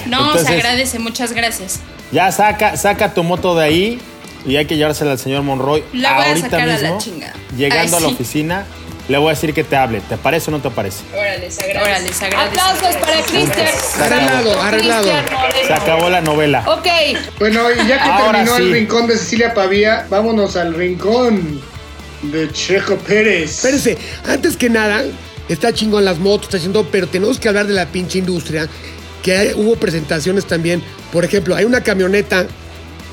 [0.05, 1.79] No, Entonces- se agradece, muchas gracias.
[2.11, 4.01] Ya saca, saca tu moto de ahí
[4.45, 5.83] y hay que llevársela al señor Monroy.
[5.93, 7.33] La voy a ahorita sacar a la mismo, chingada.
[7.57, 8.65] Llegando Ay, a la oficina,
[9.07, 10.01] le voy a decir que te hable.
[10.01, 11.03] ¿Te parece o no te parece?
[11.13, 11.91] Órale, se agradece.
[11.91, 12.59] Órale, se agradece.
[12.61, 13.67] Aplausos para Cristian.
[14.01, 15.09] Arreglado, arreglado.
[15.67, 16.63] Se acabó la novela.
[16.67, 16.87] Ok,
[17.39, 18.61] Bueno, y ya que Ahora terminó sí.
[18.63, 21.61] el rincón de Cecilia Pavía, vámonos al rincón
[22.23, 23.51] de Checo Pérez.
[23.55, 25.03] Espérense, antes que nada,
[25.49, 28.67] está chingón las motos, está haciendo, pero tenemos que hablar de la pinche industria,
[29.23, 30.83] que hay- hubo presentaciones también.
[31.11, 32.45] Por ejemplo, hay una camioneta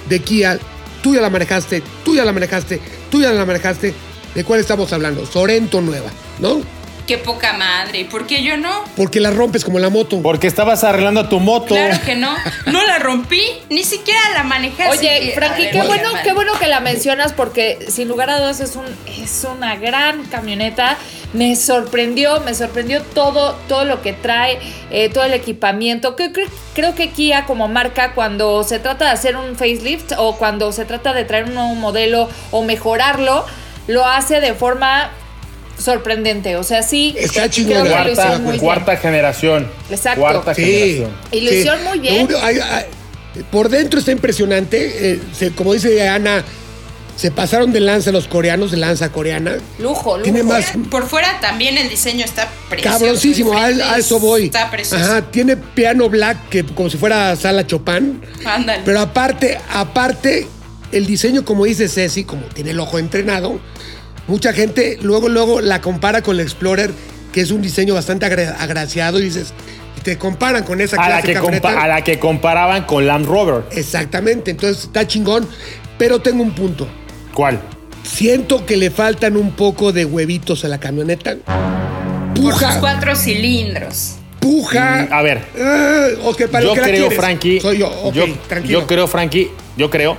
[0.09, 0.59] de Kia,
[1.03, 2.81] tú ya la manejaste, tú ya la manejaste,
[3.11, 3.95] tú ya la manejaste.
[4.35, 5.27] ¿De cuál estamos hablando?
[5.27, 6.61] Sorento nueva, ¿no?
[7.09, 8.05] Qué poca madre.
[8.05, 8.85] ¿Por qué yo no?
[8.95, 10.21] Porque la rompes como la moto.
[10.21, 11.75] Porque estabas arreglando tu moto.
[11.75, 12.37] Claro que no.
[12.67, 14.87] No la rompí, ni siquiera la manejé.
[14.89, 18.61] Oye, Frankie, a qué bueno, qué bueno que la mencionas porque sin lugar a dudas
[18.61, 20.99] es un es una gran camioneta.
[21.33, 24.59] Me sorprendió, me sorprendió todo, todo lo que trae,
[24.91, 26.15] eh, todo el equipamiento.
[26.75, 30.85] Creo que Kia como marca cuando se trata de hacer un facelift o cuando se
[30.85, 33.47] trata de traer un nuevo modelo o mejorarlo,
[33.87, 35.11] lo hace de forma
[35.79, 36.57] sorprendente.
[36.57, 39.69] O sea, sí, Está lo Cuarta, cuarta generación.
[39.91, 40.21] Exacto.
[40.21, 40.63] Cuarta Sí.
[40.65, 41.11] generación.
[41.33, 42.29] Y lo hicieron muy bien.
[42.31, 42.85] Lo- hay- hay-
[43.51, 45.13] por dentro está impresionante.
[45.13, 46.45] eh, se- como dice Ana,
[47.17, 49.57] se pasaron de lanza los coreanos, de lanza coreana.
[49.79, 50.23] Lujo, lujo.
[50.23, 52.99] Tiene más, Por fuera también el diseño está precioso.
[52.99, 54.45] Cabroncísimo, El a, a eso voy.
[54.47, 55.03] Está precioso.
[55.05, 58.21] Ajá, tiene piano black que como si fuera sala Chopin.
[58.45, 58.83] Ándale.
[58.85, 60.47] Pero aparte, aparte,
[60.93, 63.59] el diseño, como dice Ceci, como tiene el ojo entrenado,
[64.29, 66.91] mucha gente luego, luego la compara con el Explorer,
[67.33, 69.53] que es un diseño bastante agra- agraciado, y dices,
[70.05, 73.65] te comparan con esa A la, que compa- a la que comparaban con Land Rover.
[73.73, 75.47] Exactamente, entonces está chingón,
[75.99, 76.87] pero tengo un punto.
[77.35, 77.59] ¿Cuál?
[78.05, 81.37] Siento que le faltan un poco de huevitos a la camioneta.
[82.35, 84.15] Por sus Puja, cuatro cilindros.
[84.41, 85.09] puja.
[85.11, 85.45] Mm, a ver.
[85.61, 87.11] Ah, ok, para yo la creo.
[87.11, 87.61] Frankie.
[87.61, 88.81] Soy yo, ok, yo, tranquilo.
[88.81, 90.17] yo creo, Frankie, yo creo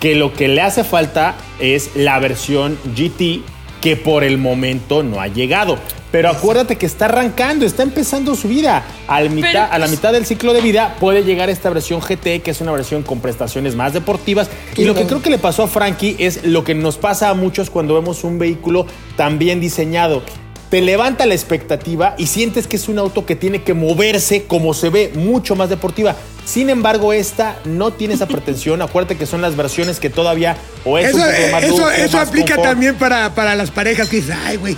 [0.00, 3.42] que lo que le hace falta es la versión GT
[3.80, 5.78] que por el momento no ha llegado.
[6.10, 8.82] Pero acuérdate que está arrancando, está empezando su vida.
[9.06, 12.00] Al mitad, Pero, a la pues- mitad del ciclo de vida puede llegar esta versión
[12.00, 14.48] GT, que es una versión con prestaciones más deportivas.
[14.76, 17.34] Y lo que creo que le pasó a Frankie es lo que nos pasa a
[17.34, 20.22] muchos cuando vemos un vehículo tan bien diseñado.
[20.70, 24.74] Te levanta la expectativa y sientes que es un auto que tiene que moverse como
[24.74, 26.14] se ve, mucho más deportiva.
[26.44, 28.82] Sin embargo, esta no tiene esa pretensión.
[28.82, 32.16] Acuérdate que son las versiones que todavía o es Eso, un poco más eso, eso
[32.18, 32.68] más aplica confort.
[32.74, 34.74] también para, para las parejas que dicen, ay, güey,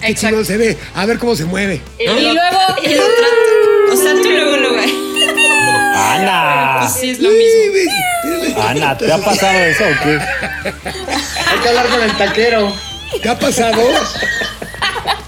[0.00, 0.36] qué Exacto.
[0.36, 1.80] chido se ve, a ver cómo se mueve.
[1.98, 2.20] Y luego,
[2.82, 3.92] Y lo trato.
[3.92, 4.90] O sea, tú luego lo ves.
[5.94, 8.60] Ana, Pues sí, es lo mismo.
[8.62, 10.18] Ana, ¿te ha pasado eso o qué?
[10.68, 12.72] Hay que hablar con el taquero.
[13.22, 13.82] ¿Te ha pasado?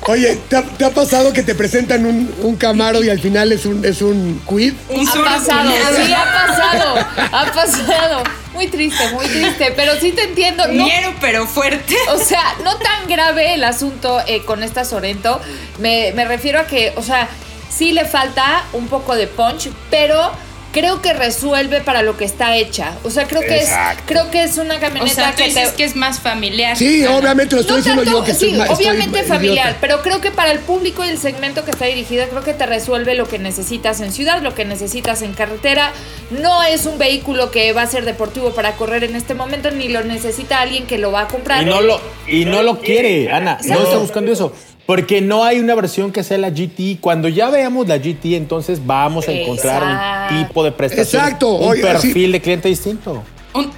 [0.07, 3.53] Oye, ¿te ha, te ha pasado que te presentan un, un Camaro y al final
[3.53, 4.75] es un, es un Quid?
[4.91, 6.95] Un ha pasado, sí, ha pasado,
[7.33, 8.25] ha pasado.
[8.53, 10.67] Muy triste, muy triste, pero sí te entiendo.
[10.69, 10.87] No,
[11.21, 11.97] pero fuerte.
[12.13, 15.41] o sea, no tan grave el asunto eh, con esta Sorento.
[15.79, 17.29] Me, me refiero a que, o sea,
[17.71, 20.33] sí le falta un poco de punch, pero
[20.75, 22.93] creo que resuelve para lo que está hecha.
[23.05, 24.03] O sea, creo que Exacto.
[24.03, 25.77] es, creo que es una O camioneta sea, tú que dices te.
[25.77, 26.77] que es más familiar.
[26.77, 29.35] Sí, obviamente lo estoy No diciendo tanto, yo que sí, estoy obviamente idiota.
[29.35, 32.53] familiar, pero creo que para el público y el segmento que está dirigida, creo que
[32.53, 35.93] te resuelve lo que necesitas en ciudad, lo que necesitas en carretera.
[36.31, 39.89] No es un vehículo que va a ser deportivo para correr en este momento, ni
[39.89, 41.63] lo necesita alguien que lo va a comprar.
[41.63, 43.59] Y no lo, y no lo quiere, Ana.
[43.65, 44.53] No está buscando eso.
[44.87, 46.99] Porque no hay una versión que sea la GT.
[47.01, 50.35] Cuando ya veamos la GT, entonces vamos a encontrar Exacto.
[50.35, 51.23] un tipo de prestación.
[51.23, 51.55] Exacto.
[51.57, 52.33] Un Oye, perfil sí.
[52.33, 53.23] de cliente distinto.
[53.55, 53.71] Un-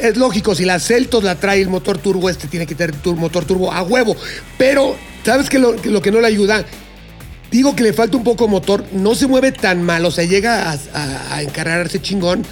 [0.00, 3.44] Es lógico, si la Celtos la trae el motor turbo, este tiene que tener motor
[3.44, 4.16] turbo a huevo.
[4.56, 4.94] Pero,
[5.24, 6.64] ¿sabes qué lo, que lo que no le ayuda?
[7.50, 10.24] Digo que le falta un poco de motor, no se mueve tan mal, o sea,
[10.24, 12.44] llega a, a- a encargarse chingón.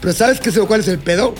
[0.00, 1.34] Pero ¿sabes qué, cuál es el pedo?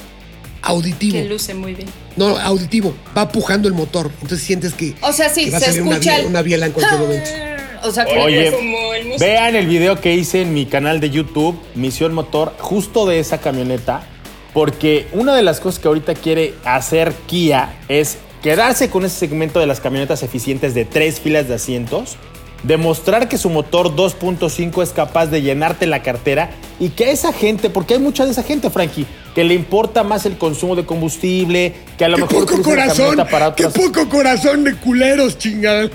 [0.71, 1.13] Auditivo.
[1.15, 1.89] que luce muy bien.
[2.17, 2.95] No, auditivo.
[3.17, 4.11] Va pujando el motor.
[4.23, 6.27] Entonces sientes que, O sea, sí, que va a se salir una, escucha biela- el-
[6.27, 7.31] una biela en cualquier momento.
[7.83, 9.25] O sea, que Oye, como el músico.
[9.25, 13.39] vean el video que hice en mi canal de YouTube, Misión Motor, justo de esa
[13.39, 14.03] camioneta,
[14.53, 19.61] porque una de las cosas que ahorita quiere hacer Kia es quedarse con ese segmento
[19.61, 22.17] de las camionetas eficientes de tres filas de asientos,
[22.63, 27.33] demostrar que su motor 2.5 es capaz de llenarte la cartera y que a esa
[27.33, 30.85] gente, porque hay mucha de esa gente, Frankie, que le importa más el consumo de
[30.85, 33.17] combustible, que a lo Qué mejor poco corazón,
[33.57, 35.89] qué poco corazón de culeros, chingada.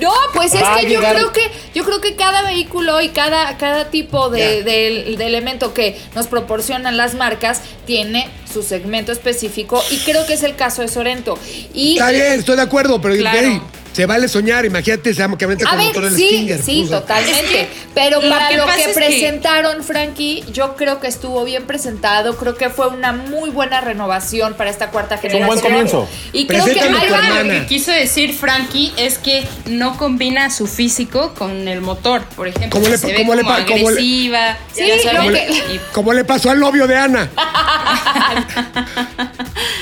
[0.00, 1.40] No, pues es Va que yo llegar- creo que
[1.74, 4.64] yo creo que cada vehículo y cada, cada tipo de, Ya.
[4.64, 10.34] de- de elemento que nos proporcionan las marcas tiene su segmento específico y creo que
[10.34, 11.38] es el caso de Sorento.
[11.74, 13.62] Y Está bien, estoy de acuerdo, pero Claro.
[13.92, 14.64] Se vale soñar.
[14.64, 16.62] Imagínate esa camioneta a con ver, motor del sí, Stinger.
[16.62, 17.00] sí, puso.
[17.00, 17.40] totalmente.
[17.44, 21.08] Es que pero lo para que lo que es que- presentaron, Frankie, yo creo que
[21.08, 22.36] estuvo bien presentado.
[22.36, 25.46] Creo que fue una muy buena renovación para esta cuarta un generación.
[25.48, 26.08] buen comienzo.
[26.32, 27.18] Y creo que Preséntame a ahí tu va.
[27.18, 27.42] hermana.
[27.54, 32.48] Lo que quiso decir Frankie es que no combina su físico con el motor, por
[32.48, 32.70] ejemplo.
[32.80, 34.56] ¿Cómo le- se ve cómo le como le- agresiva.
[34.72, 37.28] Sí, que- y- Como le pasó al novio de Ana.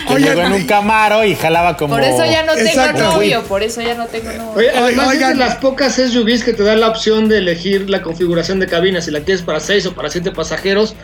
[0.09, 1.95] Que llegó en un camaro y jalaba como...
[1.95, 4.53] Por eso ya no tengo novio, por eso ya no tengo novio.
[4.57, 5.33] Oye, además es oigan.
[5.39, 9.01] de las pocas SUVs que te da la opción de elegir la configuración de cabina,
[9.01, 10.95] si la quieres para 6 o para 7 pasajeros,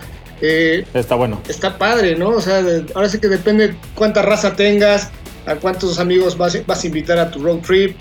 [0.40, 1.40] eh, Está bueno.
[1.48, 2.28] está padre, ¿no?
[2.30, 5.08] O sea, de- ahora sí que depende cuánta raza tengas,
[5.46, 7.96] a cuántos amigos vas, vas a invitar a tu road trip.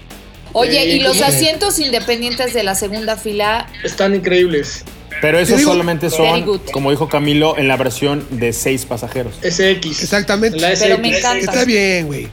[0.54, 4.84] Oye, Eh, y los asientos independientes de la segunda fila, Están increíbles.
[5.22, 9.36] Pero esos solamente Very son, como dijo Camilo, en la versión de seis pasajeros.
[9.42, 10.04] SX.
[10.04, 10.60] Exactamente.
[10.60, 11.40] La Pero me encanta.
[11.52, 12.28] Está bien, güey.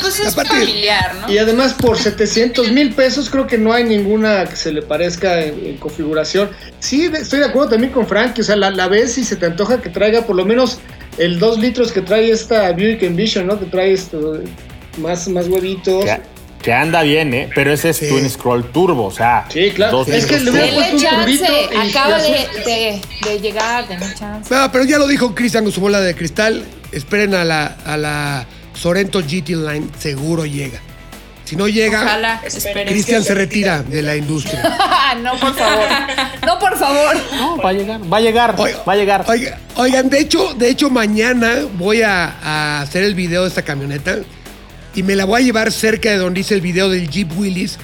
[0.00, 1.32] Pues es Aparte- familiar, ¿no?
[1.32, 5.40] Y además por 700 mil pesos creo que no hay ninguna que se le parezca
[5.40, 6.50] en, en configuración.
[6.80, 9.36] Sí, de- estoy de acuerdo también con Frankie, o sea, la, la ves y se
[9.36, 10.78] te antoja que traiga por lo menos
[11.18, 13.58] el 2 litros que trae esta Buick Envision, ¿no?
[13.58, 14.40] Que trae esto,
[14.98, 16.04] más, más huevitos.
[16.04, 16.20] Que,
[16.62, 17.48] que anda bien, ¿eh?
[17.54, 18.08] Pero ese es Sí.
[18.08, 19.46] Twin Scroll Turbo, o sea...
[19.50, 19.98] Sí, claro.
[19.98, 22.64] dos Es que litros le hubiera puesto un chance, turbito y- acaba y de, azul.
[22.64, 24.54] de- de llegar, denle chance.
[24.54, 26.64] No, pero ya lo dijo Cristian con su bola de cristal.
[26.92, 28.46] Esperen a la, a la
[28.76, 29.88] Sorento GT Line.
[29.98, 30.80] Seguro llega.
[31.44, 32.42] Si no llega, Ojalá.
[32.86, 34.76] Cristian se retira de la industria.
[35.22, 35.84] no, por favor.
[36.44, 37.16] No, por favor.
[37.36, 39.24] No, va a llegar, va a llegar, Oiga, va a llegar.
[39.28, 43.62] oiga, oigan, de hecho, de hecho, mañana voy a, a hacer el video de esta
[43.62, 44.16] camioneta
[44.96, 47.78] y me la voy a llevar cerca de donde hice el video del Jeep Willys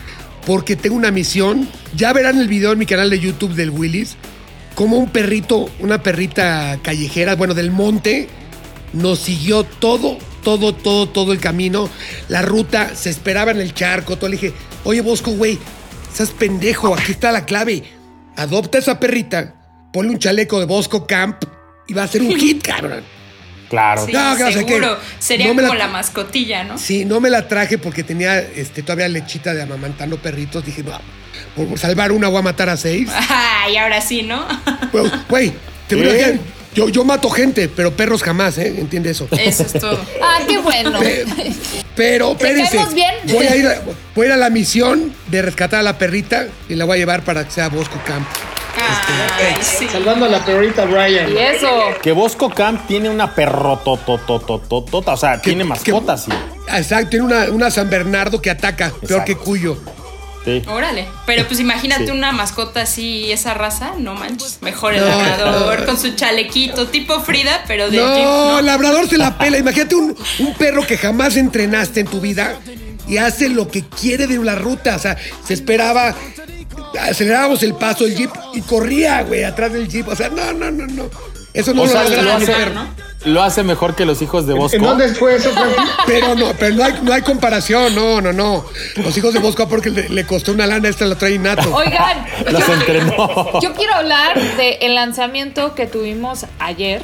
[0.44, 1.68] porque tengo una misión.
[1.94, 4.16] Ya verán el video en mi canal de YouTube del Willys.
[4.74, 8.28] Como un perrito, una perrita callejera, bueno, del monte,
[8.92, 11.88] nos siguió todo, todo, todo, todo el camino.
[12.28, 14.16] La ruta, se esperaba en el charco.
[14.16, 14.52] Todo le dije,
[14.84, 15.58] oye, Bosco, güey,
[16.10, 17.84] estás pendejo, aquí está la clave.
[18.36, 19.54] Adopta esa perrita,
[19.92, 21.42] ponle un chaleco de Bosco Camp
[21.86, 23.02] y va a ser un hit, cabrón.
[23.68, 24.04] Claro.
[24.04, 24.98] Sí, No, seguro.
[25.18, 25.88] Sería No me la- como la...
[25.88, 26.76] mascotilla, ¿no?
[26.76, 30.62] Sí, no me la traje porque tenía este, todavía lechita de amamantando perritos.
[30.64, 31.00] Dije, no,
[31.56, 33.08] por salvar una voy a matar a seis.
[33.30, 34.46] Ay, ahora sí, ¿no?
[35.30, 35.54] Güey,
[35.88, 36.40] te voy a ¿Eh?
[36.74, 38.74] Yo, yo mato gente, pero perros jamás, ¿eh?
[38.78, 39.28] ¿Entiende eso?
[39.30, 39.98] Eso es todo.
[40.22, 40.98] Ah, qué bueno.
[40.98, 41.24] Pe-
[41.94, 42.94] Pero, ¿Te espérense.
[42.94, 43.14] bien?
[43.24, 43.82] Voy a, ir a,
[44.14, 46.98] voy a ir a la misión de rescatar a la perrita y la voy a
[46.98, 48.26] llevar para que sea Bosco Camp.
[48.74, 49.86] Ay, sí.
[49.90, 51.30] Salvando a la perrita Brian.
[51.30, 51.68] Y eso.
[52.02, 56.30] Que Bosco Camp tiene una perrotototototota, o sea, tiene mascotas, sí.
[56.74, 59.24] Exacto, tiene una, una San Bernardo que ataca, peor Exacto.
[59.26, 59.76] que Cuyo.
[60.44, 60.60] Sí.
[60.66, 61.06] Órale.
[61.24, 62.10] Pero pues imagínate Sí.
[62.10, 64.58] una mascota así, esa raza, no manches.
[64.60, 65.86] Mejor el No, labrador no.
[65.86, 68.58] con su chalequito, tipo Frida, pero de No, Jeep, ¿no?
[68.58, 69.58] el labrador se la pela.
[69.58, 72.58] Imagínate un, un perro que jamás entrenaste en tu vida
[73.06, 74.96] y hace lo que quiere de la ruta.
[74.96, 76.14] O sea, se esperaba,
[77.00, 80.08] acelerábamos el paso del jeep y corría, güey, atrás del jeep.
[80.08, 81.10] O sea, no, no, no, no.
[81.54, 82.74] Eso no O lo sea, logra lo un hace, perro.
[82.74, 82.88] ¿no?
[83.24, 84.76] Lo hace mejor que los hijos de Bosco.
[84.76, 85.50] ¿En dónde fue eso?
[86.06, 88.64] Pero no, pero no hay, no hay comparación, no, no, no.
[88.96, 91.74] Los hijos de Bosco porque le, le costó una lana, esta la trae innato.
[91.74, 93.60] Oigan, Los yo, entrenó.
[93.60, 97.02] yo quiero hablar del lanzamiento que tuvimos ayer.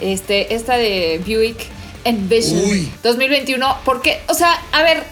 [0.00, 1.66] Este, esta de Buick
[2.04, 2.92] Envision Uy.
[3.02, 3.78] 2021.
[3.84, 5.04] Porque, o sea, a ver,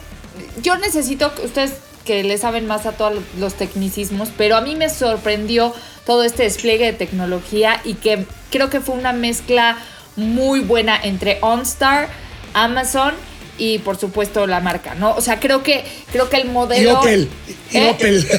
[0.62, 1.74] yo necesito que ustedes
[2.04, 5.72] que le saben más a todos los tecnicismos, pero a mí me sorprendió
[6.04, 9.78] todo este despliegue de tecnología y que creo que fue una mezcla
[10.16, 12.08] muy buena entre OnStar,
[12.54, 13.14] Amazon
[13.58, 15.12] y por supuesto la marca, ¿no?
[15.14, 17.28] O sea, creo que creo que el Y modelo Opel,
[17.70, 17.90] y ¿Eh?
[17.90, 18.26] Opel.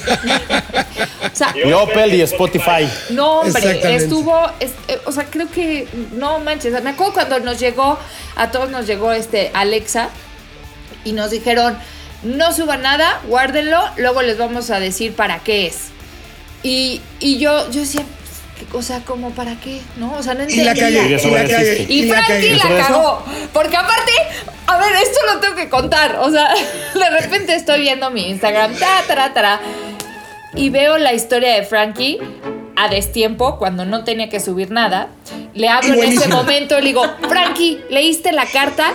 [1.31, 2.87] O sea, Y Opel y Spotify.
[3.09, 7.59] no, hombre, estuvo, es- eh, o sea, creo que, no manches, me acuerdo cuando nos
[7.59, 7.97] llegó,
[8.35, 10.09] a todos nos llegó este Alexa
[11.03, 11.77] y nos dijeron,
[12.23, 15.87] no suban nada, guárdenlo, luego les vamos a decir para qué es.
[16.61, 18.22] Y, y yo, yo decía, ¿qué-
[18.73, 20.13] o sea, como para qué, ¿no?
[20.17, 21.03] O sea, no Y la entendía.
[21.17, 21.85] calle, Y la calle.
[21.89, 22.55] Y Frankie calle.
[22.55, 23.23] la cagó.
[23.51, 24.11] Porque aparte,
[24.67, 26.17] a ver, esto lo tengo que contar.
[26.21, 26.49] O sea,
[26.93, 29.59] de repente estoy viendo mi Instagram, ta, tara, tara,
[30.55, 32.19] y veo la historia de Frankie
[32.75, 35.09] a destiempo, cuando no tenía que subir nada.
[35.53, 38.93] Le hablo en ese momento, le digo, Frankie, ¿leíste la carta?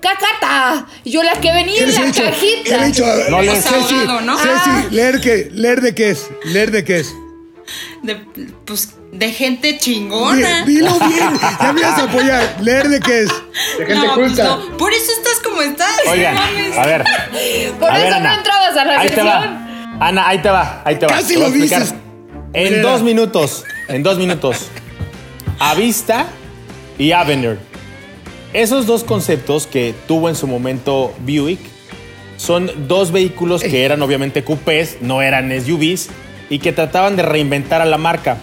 [0.00, 0.86] ¡Cacata!
[1.04, 2.82] Y yo la que venía ¿Qué en la cajita.
[2.84, 3.04] he dicho?
[3.30, 4.36] No le- Ceci, Ahogado, ¿no?
[4.38, 4.86] Ceci, Ah.
[4.90, 7.14] leer qué, leer de qué es, leer de qué es.
[8.02, 8.14] De,
[8.64, 10.64] pues de gente chingona.
[10.64, 12.56] Dilo bien, ya me vas a apoyar.
[12.60, 13.28] Leer de qué es.
[13.78, 14.76] De gente no, pues no.
[14.76, 15.90] Por eso estás como estás.
[16.08, 17.04] Oigan, a ver.
[17.80, 18.34] Por a eso ver, no Ana.
[18.36, 19.26] entrabas a la Ahí te sesión.
[19.28, 20.06] va.
[20.06, 21.12] Ana, ahí te va, ahí te va.
[21.14, 21.94] Casi Te lo dices.
[22.52, 22.82] En Mira.
[22.90, 24.68] dos minutos, en dos minutos.
[25.58, 26.26] Avista
[26.98, 27.58] y Avenger.
[28.52, 31.60] Esos dos conceptos que tuvo en su momento Buick
[32.36, 36.08] son dos vehículos que eran obviamente coupés, no eran SUVs,
[36.48, 38.36] y que trataban de reinventar a la marca.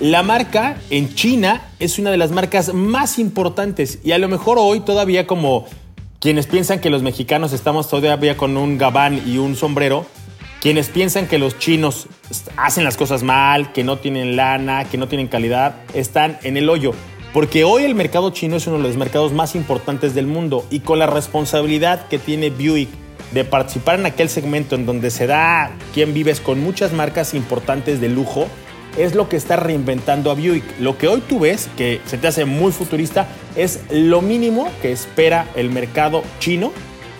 [0.00, 4.56] La marca en China es una de las marcas más importantes y a lo mejor
[4.60, 5.66] hoy todavía como
[6.20, 10.06] quienes piensan que los mexicanos estamos todavía con un gabán y un sombrero,
[10.60, 12.06] quienes piensan que los chinos
[12.56, 16.68] hacen las cosas mal, que no tienen lana, que no tienen calidad, están en el
[16.68, 16.92] hoyo.
[17.32, 20.78] Porque hoy el mercado chino es uno de los mercados más importantes del mundo y
[20.78, 22.88] con la responsabilidad que tiene Buick
[23.32, 28.00] de participar en aquel segmento en donde se da quien vives con muchas marcas importantes
[28.00, 28.46] de lujo,
[28.98, 30.64] es lo que está reinventando a Buick.
[30.80, 34.92] Lo que hoy tú ves, que se te hace muy futurista, es lo mínimo que
[34.92, 36.72] espera el mercado chino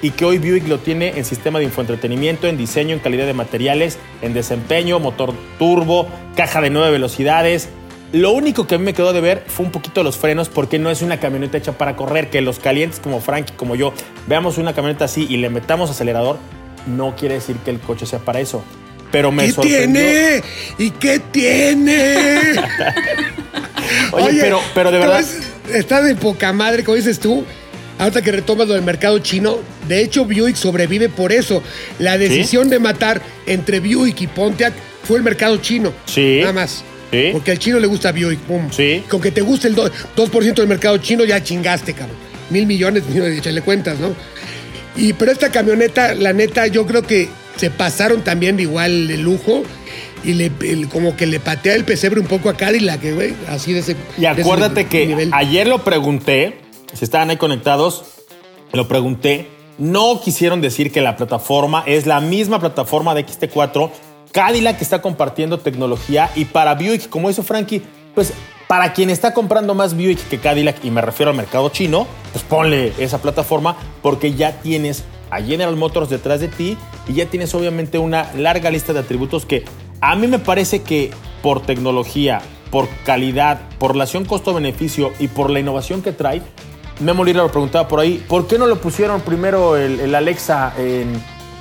[0.03, 3.35] y que hoy Buick lo tiene en sistema de infoentretenimiento, en diseño, en calidad de
[3.35, 6.07] materiales, en desempeño, motor turbo,
[6.37, 7.69] caja de nueve velocidades.
[8.13, 10.79] Lo único que a mí me quedó de ver fue un poquito los frenos porque
[10.79, 13.93] no es una camioneta hecha para correr, que los calientes como Frankie, como yo,
[14.27, 16.39] veamos una camioneta así y le metamos acelerador,
[16.87, 18.63] no quiere decir que el coche sea para eso.
[19.11, 19.87] Pero me ¿Qué sorprendió.
[20.03, 20.43] tiene?
[20.79, 22.15] ¿Y qué tiene?
[24.13, 25.25] Oye, pero, pero de verdad.
[25.73, 27.45] Está de poca madre, como dices tú.
[27.99, 31.63] Ahorita que retomas lo del mercado chino, de hecho Buick sobrevive por eso.
[31.99, 35.93] La decisión de matar entre Buick y Pontiac fue el mercado chino.
[36.07, 36.39] Sí.
[36.41, 36.85] Nada más.
[37.11, 37.31] Sí.
[37.33, 38.71] Porque al chino le gusta Buick, pum.
[38.71, 39.03] Sí.
[39.09, 42.17] Con que te guste el do- 2% del mercado chino, ya chingaste, cabrón.
[42.51, 44.15] Mil millones, échale cuentas, ¿no?
[44.97, 47.29] Y pero esta camioneta, la neta, yo creo que
[47.59, 49.63] se pasaron también de igual de lujo.
[50.25, 53.35] Y le, el- como que le patea el pesebre un poco a Cadillac, que, güey,
[53.49, 55.31] así de ese Y ese acuérdate que nivel.
[55.33, 56.59] ayer lo pregunté,
[56.93, 58.03] si estaban ahí conectados,
[58.73, 59.47] lo pregunté.
[59.79, 63.91] No quisieron decir que la plataforma es la misma plataforma de XT4.
[64.33, 67.83] Cadillac está compartiendo tecnología y para Buick, como hizo Frankie,
[68.17, 68.33] pues
[68.67, 72.45] para quien está comprando más Buick que Cadillac, y me refiero al mercado chino, pues
[72.45, 76.77] ponle esa plataforma porque ya tienes a General Motors detrás de ti
[77.07, 79.65] y ya tienes obviamente una larga lista de atributos que
[80.01, 81.11] a mí me parece que
[81.43, 86.43] por tecnología, por calidad, por relación costo-beneficio y por la innovación que trae,
[87.01, 90.73] Memo Lira lo preguntaba por ahí, ¿por qué no lo pusieron primero el, el Alexa
[90.77, 91.13] en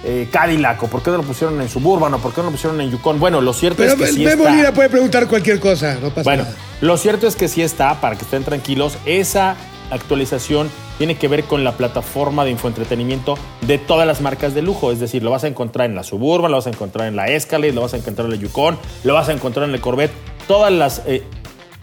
[0.03, 0.82] eh, Cadillac?
[0.82, 2.13] ¿O por qué no lo pusieron en Suburban?
[2.15, 3.20] ¿O por qué no lo pusieron en Yukon?
[3.20, 4.55] Bueno, lo cierto Pero es que sí Memo está.
[4.55, 6.55] Lira puede preguntar cualquier cosa, no pasa Bueno, nada.
[6.82, 9.55] lo cierto es que sí está, para que estén tranquilos, esa
[9.91, 14.91] actualización tiene que ver con la plataforma de infoentretenimiento de todas las marcas de lujo.
[14.91, 17.27] Es decir, lo vas a encontrar en la Suburban, lo vas a encontrar en la
[17.27, 20.11] Escalade, lo vas a encontrar en la Yukon, lo vas a encontrar en el Corvette.
[20.47, 21.23] Todas las eh,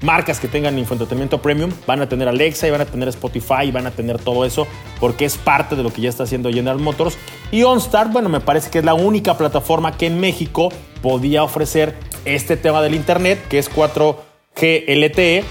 [0.01, 3.71] marcas que tengan infoentretenimiento premium van a tener Alexa y van a tener Spotify y
[3.71, 4.67] van a tener todo eso
[5.01, 7.17] porque es parte de lo que ya está haciendo General Motors.
[7.51, 10.71] Y OnStar, bueno, me parece que es la única plataforma que en México
[11.03, 11.95] podía ofrecer
[12.25, 15.45] este tema del Internet, que es 4G LTE.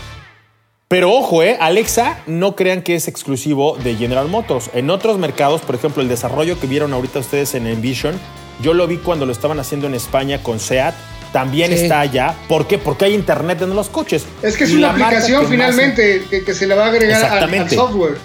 [0.88, 4.70] Pero ojo, eh, Alexa, no crean que es exclusivo de General Motors.
[4.74, 8.20] En otros mercados, por ejemplo, el desarrollo que vieron ahorita ustedes en Envision,
[8.62, 10.94] yo lo vi cuando lo estaban haciendo en España con SEAT,
[11.32, 11.84] también Sí.
[11.86, 12.36] está allá.
[12.48, 12.78] ¿Por qué?
[12.78, 14.26] Porque hay internet en los coches.
[14.44, 16.90] Es que es Y una aplicación que más- finalmente que, que se le va a
[16.90, 17.76] agregar al- al, Exactamente.
[17.76, 18.18] software.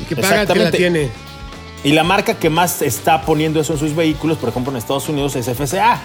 [0.00, 0.78] Y que paga que la Exactamente.
[0.78, 1.10] tiene.
[1.82, 5.08] Y la marca que más está poniendo eso en sus vehículos, por ejemplo en Estados
[5.08, 6.00] Unidos, es FCA.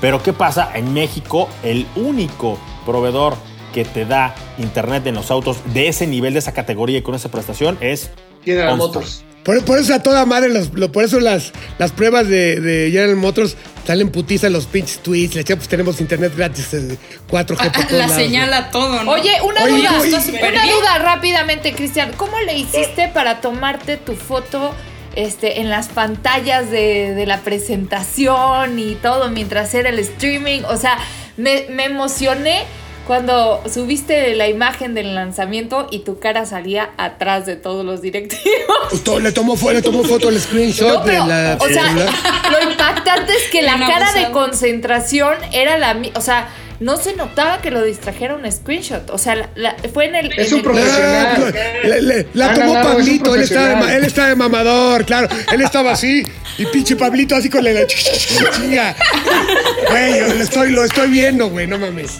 [0.00, 0.70] Pero ¿qué pasa?
[0.74, 2.56] En México, el único
[2.86, 3.36] proveedor
[3.84, 7.14] que te da internet en los autos de ese nivel, de esa categoría y con
[7.14, 8.10] esa prestación es
[8.44, 8.76] General.
[8.76, 9.24] Motors.
[9.44, 12.90] Por, por eso a toda madre, los- lo- por eso las, las pruebas de, de
[12.90, 13.56] General Motors
[13.86, 15.34] salen putiza los pinches tweets.
[15.36, 16.98] Le echamos, pues tenemos internet gratis, eh,
[17.30, 18.16] 4G por todos La lados.
[18.16, 19.12] señala todo, ¿no?
[19.12, 20.08] Oye, una Oye, duda, oye,
[20.50, 20.74] una bien.
[20.78, 22.12] duda rápidamente, Cristian.
[22.16, 24.74] ¿Cómo le hiciste para tomarte tu foto
[25.16, 30.62] este, en las pantallas de, de la presentación y todo mientras era el streaming?
[30.68, 30.98] O sea,
[31.36, 32.64] me, me emocioné
[33.08, 38.42] cuando subiste la imagen del lanzamiento y tu cara salía atrás de todos los directivos.
[39.20, 41.90] Le tomó, le tomó foto el screenshot No, pero, de la o sea,
[42.52, 46.48] lo impactante es que la cara de concentración era la mi- o sea,
[46.80, 49.10] no se notaba que lo distrajera un screenshot.
[49.10, 50.32] O sea, la- la- fue en el.
[50.38, 51.54] Es en un el- profesional.
[51.84, 55.28] Le- le- la Ana tomó Pablito, él estaba, de, él estaba de mamador, claro.
[55.50, 56.22] Él estaba así,
[56.58, 58.94] y pinche Pablito así con la chinga.
[59.90, 62.18] Güey, lo estoy, lo estoy viendo, güey, no mames.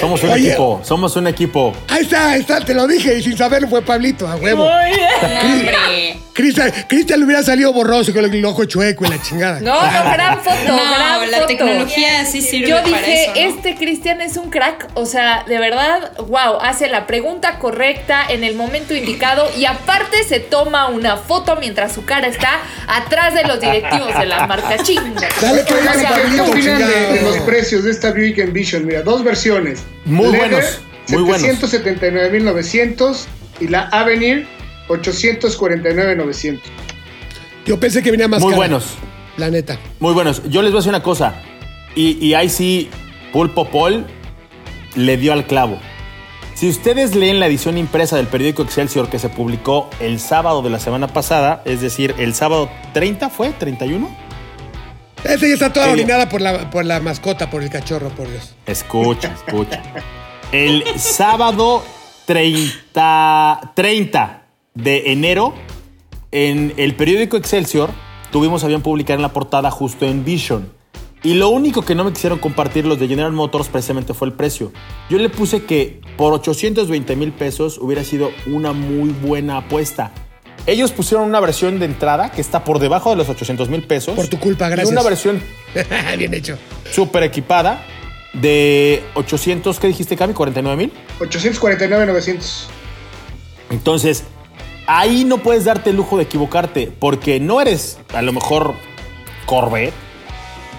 [0.00, 0.48] Somos un Oye.
[0.48, 1.74] equipo, somos un equipo.
[1.88, 4.68] Ahí está, ahí está, te lo dije, y sin saberlo fue Pablito, a huevo.
[4.68, 6.26] Muy bien.
[6.32, 9.58] Cristian, Cristian le hubiera salido borroso con el ojo chueco y la chingada.
[9.60, 11.46] No, no, gran foto, No, gran la foto.
[11.46, 13.40] tecnología sí sirve Yo para dije, eso, ¿no?
[13.40, 14.88] este Cristian es un crack.
[14.92, 20.24] O sea, de verdad, wow, hace la pregunta correcta en el momento indicado y aparte
[20.24, 22.50] se toma una foto mientras su cara está
[22.86, 25.28] atrás de los directivos de la marca chinga.
[25.40, 26.84] Dale ¿qué- ¿qué Pablito, opinan de,
[27.14, 28.84] de los precios de esta Buick Envision?
[28.84, 29.45] Mira, dos versiones.
[30.04, 31.48] Muy Leather, buenos, muy buenos.
[31.62, 33.24] 779.900
[33.60, 34.46] y la Avenir
[34.88, 36.60] 849.900.
[37.66, 38.94] Yo pensé que venía más Muy cara, buenos.
[39.36, 39.78] La neta.
[40.00, 40.42] Muy buenos.
[40.48, 41.34] Yo les voy a decir una cosa.
[41.94, 42.88] Y, y ahí sí,
[43.32, 44.06] Pulpo Paul
[44.94, 45.78] le dio al clavo.
[46.54, 50.70] Si ustedes leen la edición impresa del periódico Excelsior que se publicó el sábado de
[50.70, 54.25] la semana pasada, es decir, el sábado 30 fue, 31.
[55.28, 58.54] Esta ya está toda orinada por la, por la mascota, por el cachorro, por Dios.
[58.66, 59.82] Escucha, escucha.
[60.52, 61.82] El sábado
[62.26, 64.42] 30, 30
[64.74, 65.54] de enero,
[66.30, 67.90] en el periódico Excelsior,
[68.30, 70.72] tuvimos a bien publicar en la portada justo en Vision.
[71.22, 74.34] Y lo único que no me quisieron compartir los de General Motors precisamente fue el
[74.34, 74.72] precio.
[75.10, 80.12] Yo le puse que por 820 mil pesos hubiera sido una muy buena apuesta.
[80.66, 84.14] Ellos pusieron una versión de entrada que está por debajo de los 800 mil pesos.
[84.14, 84.90] Por tu culpa, Y gracias.
[84.90, 85.42] una versión
[86.18, 86.58] Bien hecho.
[86.90, 87.84] súper equipada
[88.32, 90.34] de 800, ¿qué dijiste, Cami?
[90.34, 90.92] ¿49 mil?
[91.20, 92.64] 849.900.
[93.70, 94.24] Entonces,
[94.86, 98.74] ahí no puedes darte el lujo de equivocarte porque no eres a lo mejor
[99.46, 99.94] Corvette,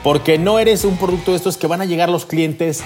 [0.04, 2.84] porque no eres un producto de estos que van a llegar los clientes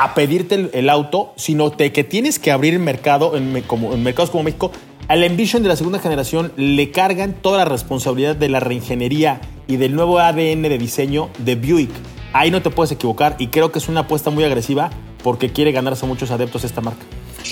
[0.00, 3.92] a pedirte el, el auto, sino de que tienes que abrir el mercado en, como,
[3.94, 4.70] en mercados como México.
[5.08, 9.76] Al Envision de la segunda generación le cargan toda la responsabilidad de la reingeniería y
[9.76, 11.90] del nuevo ADN de diseño de Buick.
[12.32, 14.90] Ahí no te puedes equivocar y creo que es una apuesta muy agresiva
[15.22, 17.04] porque quiere ganarse muchos adeptos esta marca.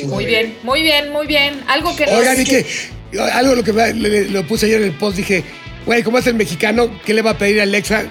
[0.06, 1.60] Muy bien, muy bien, muy bien.
[1.66, 2.66] Algo que Oigan, que
[3.32, 5.42] algo lo que me- le- lo puse ayer en el post, dije,
[5.86, 8.04] güey, como es el mexicano, ¿qué le va a pedir a Alexa?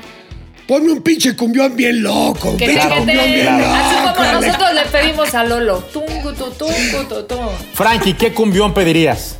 [0.68, 3.66] Ponme un pinche cumbión bien loco, un que pinche cumbión bien claro.
[3.68, 3.76] loco.
[3.76, 5.78] Así como nosotros le pedimos a Lolo.
[5.94, 7.36] Tungu, tu, tungu, tu, tu.
[7.74, 9.38] Frankie, ¿qué cumbión pedirías?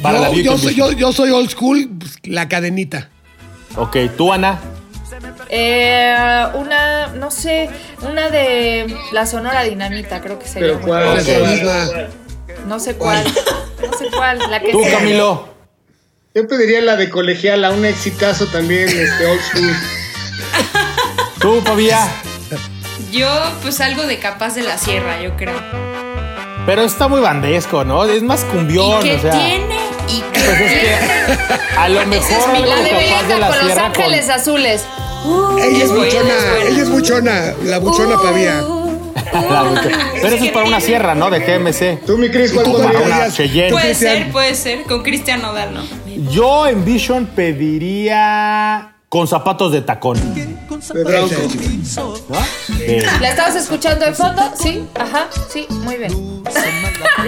[0.00, 1.90] Para yo, soy, yo, yo soy old school,
[2.24, 3.10] la cadenita.
[3.76, 4.60] Ok, tú, Ana.
[5.48, 6.14] Eh,
[6.54, 7.68] una, no sé,
[8.02, 10.68] una de la Sonora Dinamita, creo que sería.
[10.68, 11.16] Pero ¿cuál?
[12.66, 13.24] No sé cuál.
[13.88, 14.38] No sé cuál.
[14.50, 14.98] La que Tú, sea.
[14.98, 15.54] Camilo.
[16.34, 19.72] Yo pediría la de colegiala, un exitazo también, este old school.
[21.46, 22.08] Tú, Pavía.
[23.12, 23.28] Yo,
[23.62, 25.54] pues algo de capaz de la sierra, yo creo.
[26.66, 28.04] Pero está muy bandesco, ¿no?
[28.04, 29.30] Es más cumbión, ¿Y qué o sea.
[29.30, 29.76] tiene?
[30.08, 33.38] ¿Y qué Pues es que a lo mejor es algo La de capaz de Belinda
[33.38, 34.34] la con Los Ángeles con.
[34.34, 34.84] Azules.
[35.62, 36.34] Ella es buchona,
[36.68, 38.64] ella es buchona, la buchona pavía.
[39.32, 39.82] La bucha-
[40.20, 41.30] Pero eso es para una sierra, ¿no?
[41.30, 42.04] De GMC.
[42.06, 43.36] Tú, mi Cris, ¿cuál podrías?
[43.70, 44.82] Puede ser, puede ser.
[44.82, 45.82] Con Cristian Nodal, ¿no?
[46.32, 50.16] Yo en Vision pediría con zapatos de tacón.
[53.20, 54.42] ¿La estabas escuchando de fondo?
[54.60, 56.12] Sí, ajá, sí, muy bien.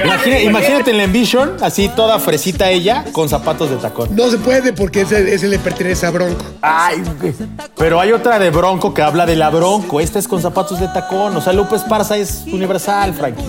[0.04, 4.14] imagina- imagínate en la Envision, así toda fresita ella, con zapatos de tacón.
[4.14, 6.44] No se puede porque ese, ese le pertenece a Bronco.
[6.62, 7.02] Ay,
[7.76, 10.00] pero hay otra de Bronco que habla de la Bronco.
[10.00, 11.36] Esta es con zapatos de tacón.
[11.36, 13.42] O sea, Lupe Esparza es universal, Frankie.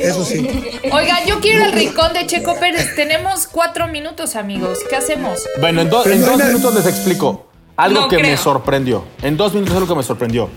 [0.00, 0.46] Eso sí.
[0.92, 2.94] Oigan, yo quiero el rincón de Checo Pérez.
[2.94, 4.78] Tenemos cuatro minutos, amigos.
[4.90, 5.40] ¿Qué hacemos?
[5.60, 7.45] Bueno, en, do- dos minutos les explico.
[7.76, 9.04] Algo No que me sorprendió.
[9.22, 10.48] En dos minutos algo que me sorprendió.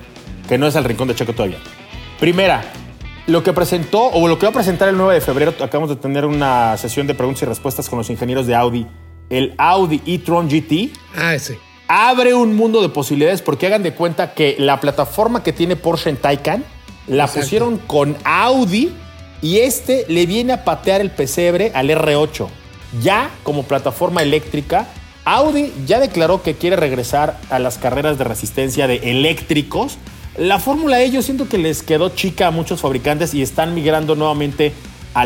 [0.47, 1.57] Que no es el rincón de Checo todavía.
[2.19, 2.63] Primera,
[3.27, 5.95] lo que presentó o lo que va a presentar el 9 de febrero, acabamos de
[5.97, 8.87] tener una sesión de preguntas y respuestas con los ingenieros de Audi.
[9.29, 11.59] El Audi e-tron GT Ah, ese.
[11.87, 16.09] abre un mundo de posibilidades porque hagan de cuenta que la plataforma que tiene Porsche
[16.09, 16.63] en Taycan
[17.07, 17.41] la Exacto.
[17.41, 18.91] pusieron con Audi
[19.41, 22.47] y este le viene a patear el pesebre al R8.
[23.01, 24.87] Ya como plataforma eléctrica,
[25.31, 29.99] Audi ya declaró que quiere regresar a las carreras de resistencia de eléctricos.
[30.35, 34.15] La Fórmula E yo siento que les quedó chica a muchos fabricantes y están migrando
[34.15, 34.73] nuevamente
[35.13, 35.25] a.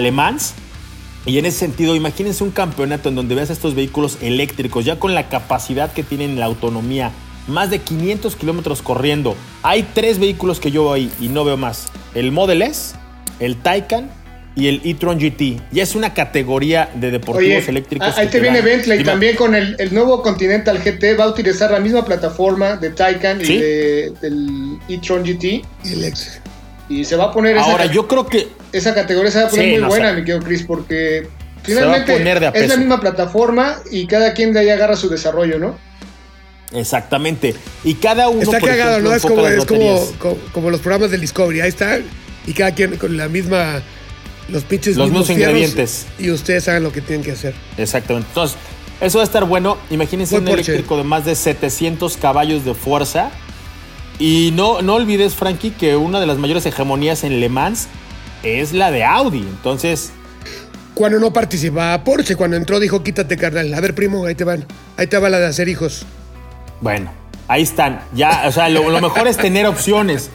[1.26, 5.16] Y en ese sentido, imagínense un campeonato en donde veas estos vehículos eléctricos, ya con
[5.16, 7.14] la capacidad que tienen la autonomía,
[7.48, 9.38] más de 500 kilómetros corriendo.
[9.62, 12.96] Hay tres vehículos que yo veo ahí y no veo más: el Model S,
[13.40, 14.12] el Taycan
[14.56, 15.60] y el e-tron GT.
[15.72, 18.08] Ya es una categoría de deportivos Oye, eléctricos.
[18.10, 18.66] ah, ahí te viene dan.
[18.66, 19.10] Bentley Dime.
[19.10, 21.20] también con el, el nuevo Continental GT.
[21.20, 23.54] Va a utilizar la misma plataforma de Taycan ¿Sí?
[23.54, 25.44] y de- del e-tron GT.
[25.84, 26.40] Y el ex.
[26.90, 29.50] Y se va a poner esa, Ahora, yo creo que esa categoría se va a
[29.50, 31.28] poner Sí, muy no, buena, sea, mi querido Chris, porque
[31.66, 34.60] se va a finalmente poner de a es la misma plataforma y cada quien de
[34.60, 35.78] ahí agarra su desarrollo, ¿no?
[36.74, 37.56] Exactamente.
[37.84, 38.42] Y cada uno.
[38.42, 39.16] Está por cagado, ejemplo, ¿no?
[39.16, 41.62] Es como, es como, como, como los programas del Discovery.
[41.62, 42.00] Ahí está.
[42.46, 43.82] Y cada quien con la misma.
[44.50, 46.06] Los pinches Los mismos ingredientes.
[46.20, 47.54] Y ustedes saben lo que tienen que hacer.
[47.78, 48.28] Exactamente.
[48.30, 48.58] Entonces,
[49.02, 49.78] eso va a estar bueno.
[49.90, 53.32] Imagínense un eléctrico de más de 700 caballos de fuerza.
[54.20, 57.88] Y no, no olvides, Frankie, que una de las mayores hegemonías en Le Mans
[58.44, 59.40] es la de Audi.
[59.40, 60.12] Entonces,
[60.94, 63.74] Cuando no participaba Porsche, cuando entró dijo, quítate, carnal.
[63.74, 64.66] A ver, primo, ahí te van.
[64.98, 66.06] Ahí te va la de hacer hijos.
[66.82, 67.12] bueno,
[67.48, 68.02] ahí están.
[68.14, 70.30] Ya, o sea, lo, lo mejor es tener opciones.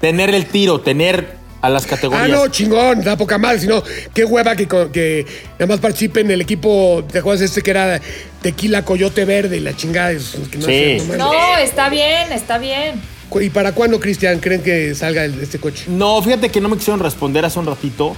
[0.00, 1.36] Tener el tiro, tener
[1.66, 2.28] a las Ah, categorías.
[2.28, 5.26] no, chingón, da poca mal, sino qué hueva que, que
[5.58, 8.00] nada más participe en el equipo, ¿te acuerdas este que era
[8.42, 10.12] Tequila Coyote Verde y la chingada?
[10.12, 10.98] es- que no Sí.
[11.16, 13.00] no está bien, está bien.
[13.40, 15.84] ¿Y para cuándo, Cristian, creen que salga el- este coche?
[15.88, 18.14] No, fíjate que no me quisieron responder hace un ratito,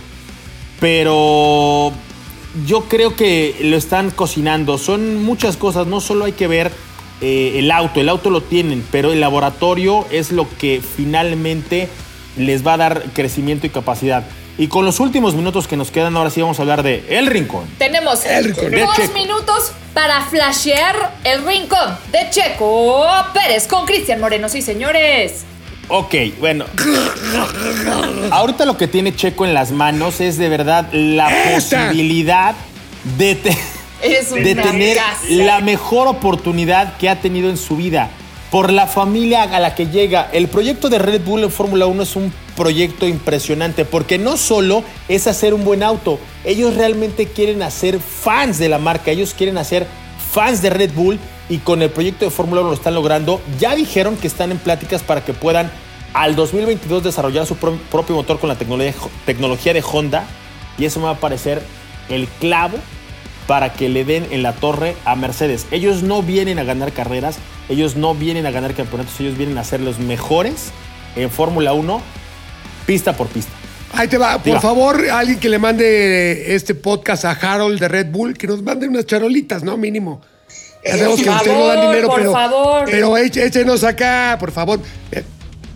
[0.81, 1.93] pero
[2.67, 4.79] yo creo que lo están cocinando.
[4.79, 6.71] Son muchas cosas, no solo hay que ver
[7.23, 11.89] eh, el auto, el auto lo tienen, pero el laboratorio es lo que finalmente
[12.37, 14.25] les va a dar crecimiento y capacidad.
[14.59, 17.27] Y con los últimos minutos que nos quedan, ahora sí vamos a hablar de El
[17.27, 17.65] Rincón.
[17.79, 19.13] Tenemos El rincón dos Checo.
[19.15, 24.49] minutos para flashear el rincón de Checo Pérez con Cristian Moreno.
[24.49, 25.45] Sí, señores.
[25.89, 26.65] Ok, bueno.
[28.31, 31.87] Ahorita lo que tiene Checo en las manos es de verdad la ¡Esa!
[31.89, 32.55] posibilidad
[33.19, 33.57] de, te-
[34.55, 34.97] tener
[35.29, 38.11] la mejor oportunidad que ha tenido en su vida.
[38.51, 40.29] Por la familia a la que llega.
[40.33, 44.83] El proyecto de Red Bull en Fórmula 1 es un proyecto impresionante porque no solo
[45.09, 49.59] es hacer un buen auto, ellos realmente quieren hacer fans de la marca, ellos quieren
[49.59, 49.87] hacer
[50.33, 51.19] fans de Red Bull
[51.51, 53.43] y con el proyecto de Fórmula 1 lo están logrando.
[53.59, 55.71] Ya dijeron que están en pláticas para que puedan
[56.15, 58.95] al 2022 desarrollar su pro- propio motor con la tecnología,
[59.27, 60.25] tecnología de Honda
[60.79, 61.63] y eso me va a parecer
[62.09, 62.79] el clavo
[63.47, 65.67] para que le den en la torre a Mercedes.
[65.73, 67.37] Ellos no vienen a ganar carreras,
[67.69, 70.71] ellos no vienen a ganar campeonatos, ellos vienen a ser los mejores
[71.17, 72.01] en Fórmula 1,
[72.87, 73.53] pista por pista.
[73.93, 74.61] Ahí te va, por Diga.
[74.61, 78.87] favor, alguien que le mande este podcast a Harold de Red Bull, que nos mande
[78.89, 79.77] unas charolitas, ¿no?
[79.77, 80.21] Mínimo.
[80.85, 82.85] Ya sabemos que Por ustedes no dan favor, dinero, por pero, favor.
[82.91, 84.79] pero éch- échenos acá, por favor.
[85.11, 85.23] Eh,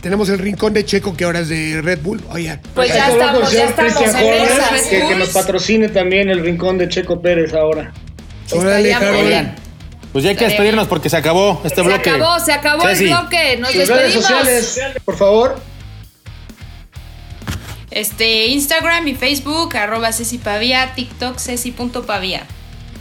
[0.01, 2.21] tenemos el rincón de Checo que ahora es de Red Bull.
[2.31, 4.83] Oigan, Pues ya que estamos, ya estamos Christian en Horner, esas.
[4.83, 7.93] que, que nos patrocine también el rincón de Checo Pérez ahora.
[8.53, 9.55] órale, estaría muy Harold.
[10.13, 12.11] Pues ya hay que despedirnos porque se acabó este Se bloque.
[12.11, 13.05] acabó, se acabó Ceci.
[13.05, 13.57] el bloque.
[13.59, 15.61] Nos Sus redes sociales, por favor.
[17.91, 22.47] Este, Instagram y Facebook, arroba Ceci Pavía, TikTok, Ceci.pavía.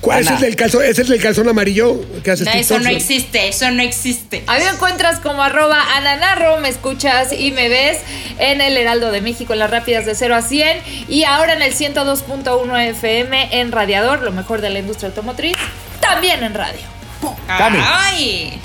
[0.02, 0.84] ¿Cuál es el del calzón?
[0.86, 4.44] ¿Ese es el calzón amarillo que haces No, eso TikToks, no existe, eso no existe.
[4.48, 7.98] A mí me encuentras como arroba ananarro, me escuchas y me ves
[8.40, 10.78] en el Heraldo de México, en las rápidas de 0 a 100
[11.10, 15.58] y ahora en el 102.1 FM en Radiador, lo mejor de la industria automotriz,
[16.00, 16.80] también en radio.
[17.48, 17.80] Cami.
[17.82, 18.60] Ay.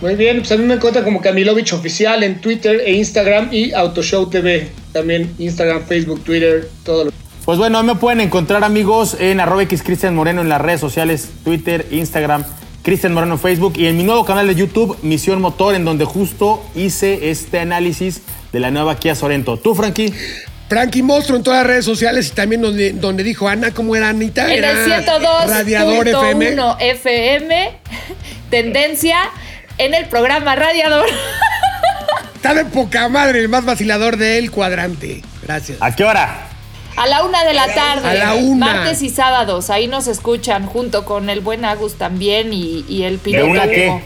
[0.00, 3.72] Muy bien, pues a mí me encuentra como Camilovich Oficial en Twitter e Instagram y
[3.72, 4.70] Autoshow TV.
[4.92, 7.12] También Instagram, Facebook, Twitter, todo lo
[7.44, 11.30] Pues bueno, me pueden encontrar amigos en arroba X Cristian Moreno en las redes sociales,
[11.44, 12.44] Twitter, Instagram,
[12.82, 16.04] Cristian Moreno en Facebook y en mi nuevo canal de YouTube, Misión Motor, en donde
[16.04, 18.20] justo hice este análisis
[18.52, 19.56] de la nueva Kia Sorento.
[19.56, 20.12] ¿Tú, Frankie?
[20.68, 24.08] Frankie Monstruo en todas las redes sociales y también donde, donde dijo Ana, ¿cómo era
[24.08, 24.46] Anita?
[24.46, 26.56] En Era el Radiador FM.
[26.56, 27.78] 102.1 FM,
[28.50, 29.18] tendencia
[29.78, 31.06] en el programa Radiador.
[32.34, 35.22] Está de poca madre, el más vacilador del cuadrante.
[35.42, 35.78] Gracias.
[35.80, 36.48] ¿A qué hora?
[36.96, 38.08] A la una de la tarde.
[38.08, 38.66] A la una.
[38.66, 39.70] Martes y sábados.
[39.70, 43.50] Ahí nos escuchan junto con el buen Agus también y, y el piloto.
[43.50, 43.88] una qué?
[43.88, 44.02] Hugo.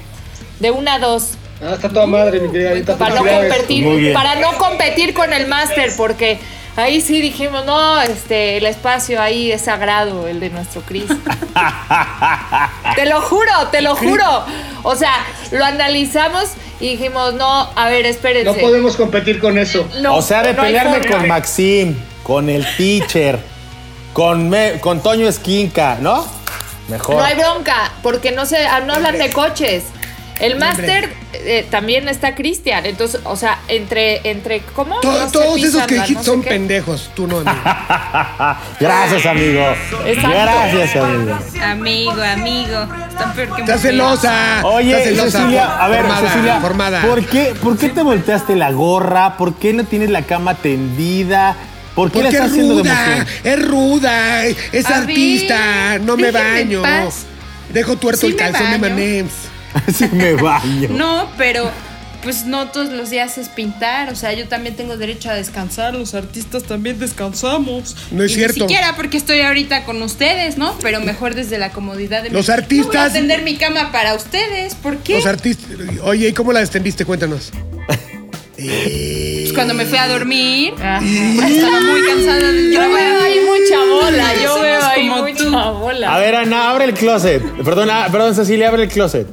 [0.59, 1.33] De una a dos.
[1.63, 2.97] Ah, está toda madre, mi querida Anita.
[2.97, 6.39] Para no competir, para no competir con el máster, porque
[6.77, 11.05] ahí sí dijimos, no, este, el espacio ahí es sagrado, el de nuestro Cris.
[12.97, 14.25] te lo juro, te lo juro.
[14.83, 15.13] O sea,
[15.53, 16.45] lo analizamos
[16.81, 18.45] y dijimos, no, a ver, espérense.
[18.53, 19.87] No podemos competir con eso.
[20.01, 23.39] No, o sea, de no pelearme con Maxim, con el teacher,
[24.15, 26.27] con, me- con Toño Esquinca, ¿no?
[26.89, 27.17] Mejor.
[27.17, 29.85] No hay bronca, porque no se no hablan de coches.
[30.41, 34.99] El máster eh, también está Cristian, entonces, o sea, entre entre ¿cómo?
[35.01, 36.49] To- No todos esos que dijiste no son qué.
[36.49, 37.53] pendejos, tú no, amigo.
[38.81, 39.63] Gracias, amigo.
[40.07, 40.31] Exacto.
[40.31, 41.39] Gracias, amigo.
[41.63, 42.89] Amigo, amigo.
[43.11, 44.57] Está peor que celosa.
[44.57, 47.03] está Oye, celosa, Cecilia, a ver, formada, Cecilia, formada.
[47.03, 49.37] ¿por qué, ¿por qué te volteaste la gorra?
[49.37, 51.55] ¿Por qué no tienes la cama tendida?
[51.95, 53.27] ¿Por qué la Porque estás es haciendo de ruda, emoción?
[53.45, 56.83] es ruda, es A artista, no me baño.
[57.75, 58.79] Dejo tuerto Sí el calzón de.
[58.79, 59.33] Manems.
[59.95, 60.89] Sí me baño.
[60.91, 61.71] No, pero
[62.23, 65.95] pues no todos los días es pintar, o sea, yo también tengo derecho a descansar,
[65.95, 67.97] los artistas también descansamos.
[68.11, 68.55] No es Y cierto.
[68.57, 70.77] Ni siquiera porque estoy ahorita con ustedes, ¿no?
[70.83, 73.91] Pero mejor desde la comodidad de mi- Los No voy a artistas- tender mi cama
[73.91, 75.15] para ustedes, ¿por qué?
[75.15, 75.71] Los artistas.
[76.03, 77.05] Oye, ¿y cómo la extendiste?
[77.07, 77.53] Cuéntanos.
[78.63, 80.99] Pues cuando me fui a dormir, Ajá.
[81.03, 85.51] estaba muy cansada Yo veo ahí mucha bola, yo veo ahí como mucha tú.
[85.79, 86.15] bola.
[86.15, 87.43] A ver, Ana, abre el closet.
[87.65, 89.27] Perdón, perdón, Cecilia, abre el closet.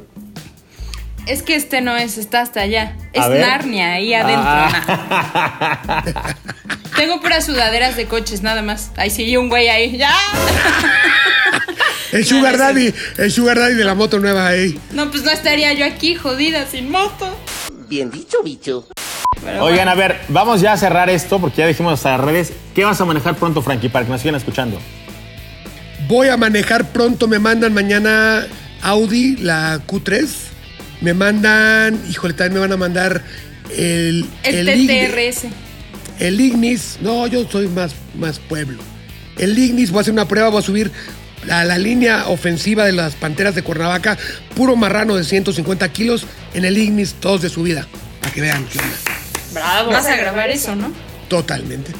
[1.28, 2.96] Es que este no es, está hasta allá.
[3.14, 3.46] A Es ver.
[3.46, 4.42] Narnia, ahí adentro.
[4.44, 5.82] Ah.
[5.86, 6.32] nah.
[6.96, 8.90] Tengo puras sudaderas de coches, nada más.
[8.96, 9.98] Ahí sí, un güey ahí.
[9.98, 10.10] ¡Ya!
[12.12, 14.80] El Sugar Daddy, el Sugar Daddy de la moto nueva ahí.
[14.92, 17.38] No, pues no estaría yo aquí jodida sin moto.
[17.88, 18.86] Bien dicho, bicho.
[19.44, 22.52] Pero Oigan, a ver, vamos ya a cerrar esto porque ya dijimos hasta las redes.
[22.74, 24.80] ¿Qué vas a manejar pronto, Frankie, para que nos sigan escuchando?
[26.08, 28.46] Voy a manejar pronto, me mandan mañana
[28.82, 30.47] Audi, la Q3.
[31.00, 33.22] Me mandan, híjole, también me van a mandar
[33.76, 35.46] el, El, Ignis- TTRS.
[36.20, 36.98] el Ignis.
[37.00, 38.82] No, yo soy más, más pueblo.
[39.36, 40.90] El Ignis, voy a hacer una prueba, voy a subir
[41.50, 44.18] a la línea ofensiva de las Panteras de Cuernavaca,
[44.56, 47.86] puro marrano de 150 kilos, en el Ignis, todos de subida,
[48.20, 48.80] para que vean qué.
[49.52, 49.92] Bravo.
[49.92, 50.92] Vas a grabar eso, ¿no?
[51.28, 51.92] Totalmente.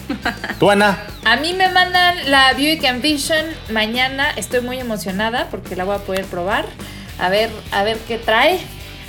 [0.58, 0.98] ¿Tú, Ana?
[1.24, 4.30] A mí me mandan la Buick Ambition mañana.
[4.36, 6.66] Estoy muy emocionada porque la voy a poder probar.
[7.18, 8.58] A ver, a ver qué trae.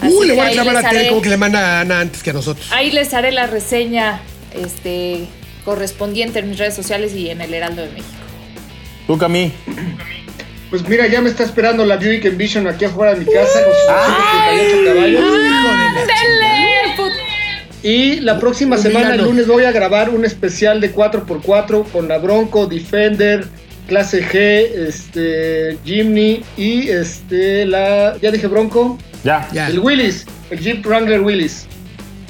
[0.02, 2.24] Así Uy, le voy a reclamar a Tere como que le manda a Ana antes
[2.24, 2.68] que a nosotros.
[2.72, 4.22] Ahí les haré la reseña
[4.54, 5.28] este,
[5.66, 8.10] correspondiente en mis redes sociales y en el Heraldo de México.
[9.08, 9.52] ¿Tú, Cami?
[10.70, 13.74] Pues mira, ya me está esperando la Buick Envision aquí afuera de mi casa con
[13.74, 13.84] sus
[14.56, 15.50] 138 caballos.
[17.82, 22.18] Y la próxima semana, el lunes, voy a grabar un especial de 4x4 con la
[22.18, 23.48] Bronco, Defender,
[23.88, 28.18] Clase G, este, Jimny y este, la.
[28.22, 28.98] Ya dije Bronco.
[29.24, 29.48] Ya.
[29.52, 29.68] Ya.
[29.68, 31.66] El Willis, el Jeep Wrangler Willis.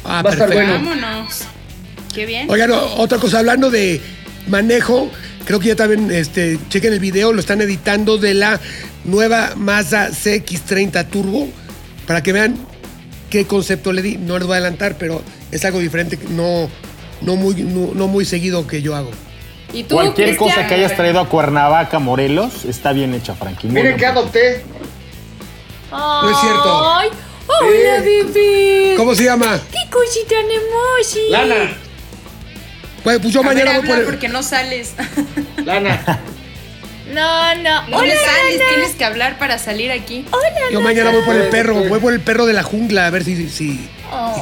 [0.03, 0.73] Ah, Va a estar bueno.
[0.73, 1.43] Vámonos.
[2.13, 2.49] Qué bien.
[2.49, 4.01] Oigan, otra cosa, hablando de
[4.47, 5.11] manejo,
[5.45, 8.59] creo que ya también, este, chequen el video, lo están editando de la
[9.05, 11.47] nueva Mazda CX30 Turbo,
[12.07, 12.55] para que vean
[13.29, 14.17] qué concepto le di.
[14.17, 15.21] No les voy a adelantar, pero
[15.51, 16.69] es algo diferente, no,
[17.21, 19.11] no, muy, no, no muy seguido que yo hago.
[19.71, 23.67] ¿Y tú, Cualquier cosa que hayas traído a Cuernavaca, Morelos, está bien hecha, Frankie.
[23.67, 24.63] Miren que adopté.
[25.91, 26.93] No es cierto.
[26.95, 27.09] ¡Ay!
[27.47, 28.93] ¡Hola, bebé!
[28.95, 29.59] ¿Cómo se llama?
[29.71, 31.19] ¡Qué cosita hermosa!
[31.29, 31.73] Lana,
[33.03, 34.93] Pues, pues yo A ver, mañana voy habla el- porque no sales.
[35.65, 36.21] Lana.
[37.11, 37.87] No, no.
[37.87, 40.25] No ¡Hola, le sales, tienes que hablar para salir aquí.
[40.71, 43.23] Yo mañana voy por el perro, voy por el perro de la jungla, a ver
[43.23, 43.89] si, si, si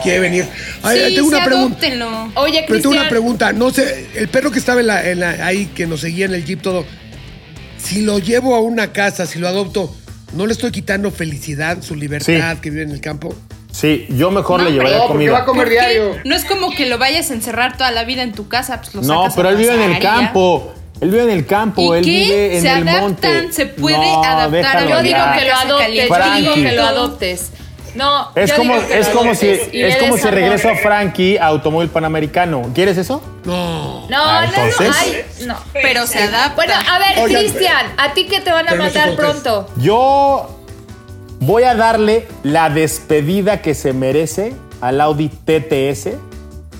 [0.04, 0.46] quiere venir.
[0.84, 1.78] Ay, sí, tengo una sí, pregunta.
[1.78, 2.32] adóptenlo.
[2.36, 5.46] Oye, Pero tengo una pregunta, no sé, el perro que estaba en la, en la-
[5.46, 6.86] ahí, que nos seguía en el jeep todo,
[7.82, 9.96] si lo llevo a una casa, si lo adopto,
[10.34, 12.60] ¿no le estoy quitando felicidad, su libertad Sí.
[12.62, 13.36] que vive en el campo?
[13.72, 15.66] Sí, yo mejor No, le llevaría No, porque va a comida.
[15.68, 16.22] comer.
[16.26, 18.96] No es como que lo vayas a encerrar toda la vida en tu casa, pues
[18.96, 20.74] lo No, sacas pero él vive en el campo.
[21.00, 22.10] Él vive en el campo, ¿Y él qué?
[22.12, 23.54] vive en Se el adaptan, monte.
[23.54, 26.10] se puede No, adaptar Yo la digo que lo adoptes.
[26.10, 27.52] Yo digo que lo adoptes.
[27.98, 32.70] No, Es como, es como si, es como si regreso a Frankie a Automóvil Panamericano.
[32.76, 33.22] ¿Quieres eso?
[33.46, 34.08] No.
[34.08, 34.96] No, Ah, no, no, entonces.
[35.00, 35.56] ay, no.
[35.74, 36.54] Pero se adapta.
[36.56, 39.16] Bueno, a ver, Cristian, ¿a ti qué te van a contesta.
[39.16, 39.68] pronto?
[39.78, 40.60] Yo
[41.40, 46.10] voy a darle la despedida que se merece al Audi TTS.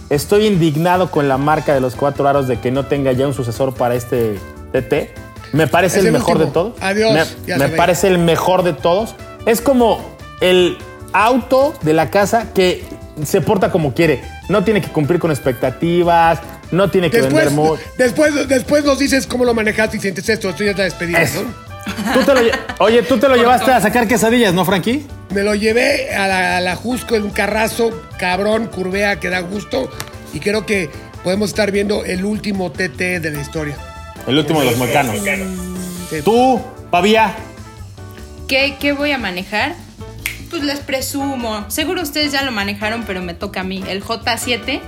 [0.10, 3.34] Estoy indignado con la marca de los cuatro aros de que no tenga ya un
[3.34, 4.40] sucesor para este
[4.72, 5.10] TT.
[5.54, 6.46] Me parece el el mejor último.
[6.46, 6.74] de todos.
[6.82, 9.16] Adiós, Me, parece el mejor de todos.
[9.46, 10.00] Es como
[10.42, 10.78] el
[11.14, 12.84] auto de la casa que
[13.24, 14.22] se porta como quiere.
[14.50, 16.40] No tiene que cumplir con expectativas,
[16.72, 17.82] no tiene que Después, vender mucho.
[17.98, 21.22] después, después nos dices cómo lo manejaste y sientes esto, esto ya es la despedida,
[21.22, 21.44] Eso.
[21.44, 22.14] ¿no?
[22.14, 25.06] Tú te lo lle- Oye, tú te lo llevaste a sacar quesadillas, ¿no, Frankie?
[25.34, 29.40] Me lo llevé a la, a la Jusco en un carrazo, cabrón, curvea, que da
[29.40, 29.90] gusto.
[30.34, 30.90] Y creo que
[31.24, 33.78] podemos estar viendo el último TT de la historia.
[34.28, 35.16] El último de los mecanos.
[36.10, 36.22] Sí.
[36.24, 37.34] Tú, Pavía.
[38.48, 39.76] ¿Qué, ¿Qué voy a manejar?
[40.50, 41.66] Pues les presumo.
[41.70, 43.84] Seguro ustedes ya lo manejaron, pero me toca a mí.
[43.88, 44.80] El J7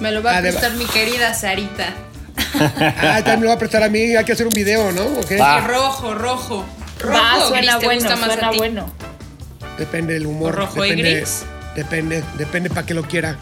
[0.00, 1.94] me lo va a Ah, prestar mi querida Sarita.
[2.60, 4.14] Ah, también me lo va a prestar a mí.
[4.16, 5.02] Hay que hacer un video, ¿no?
[5.02, 5.38] ¿O qué?
[5.38, 6.64] Rojo, rojo.
[7.00, 8.58] Rojo, Va, o suena gris, ¿te bueno, gusta más a suena ti?
[8.58, 8.90] bueno.
[9.78, 10.54] Depende del humor.
[10.54, 11.44] ¿Rojo y gris?
[11.76, 13.36] Depende, depende para que lo quiera.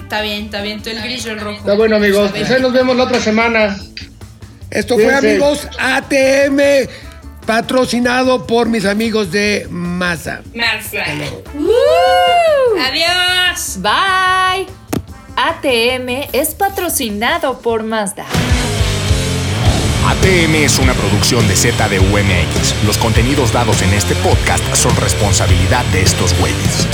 [0.00, 0.82] Está bien, está bien.
[0.82, 1.58] Tú el gris, yo el rojo.
[1.58, 2.30] Está bueno, amigos.
[2.30, 3.78] Pues ahí nos vemos la otra semana.
[4.70, 6.60] Esto fue, amigos, ATM,
[7.46, 10.42] patrocinado por mis amigos de Masa.
[12.80, 13.78] Adiós.
[13.80, 14.66] Bye.
[15.36, 18.26] ATM es patrocinado por Mazda.
[20.06, 22.74] ATM es una producción de ZDUMX.
[22.84, 26.86] Los contenidos dados en este podcast son responsabilidad de estos güeyes.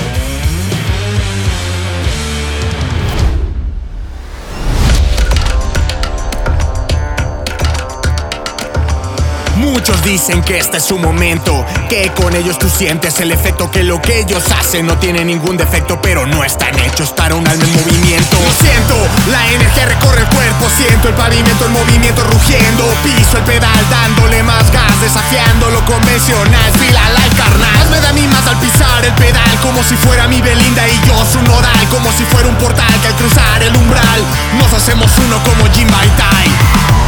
[9.73, 13.83] Muchos dicen que este es su momento, que con ellos tú sientes el efecto que
[13.83, 17.65] lo que ellos hacen no tiene ningún defecto, pero no están hechos para un alma
[17.65, 18.37] en movimiento.
[18.61, 18.97] Siento
[19.31, 24.43] la energía recorre el cuerpo, siento el pavimento en movimiento rugiendo, piso el pedal dándole
[24.43, 27.91] más gas, desafiando lo convencional, fila la carnal.
[27.91, 31.43] Me da más al pisar el pedal como si fuera mi Belinda y yo su
[31.43, 34.23] nodal, como si fuera un portal que al cruzar el umbral
[34.59, 37.08] nos hacemos uno como Jim Baitai.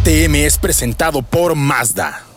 [0.00, 2.29] ATM es presentado por Mazda.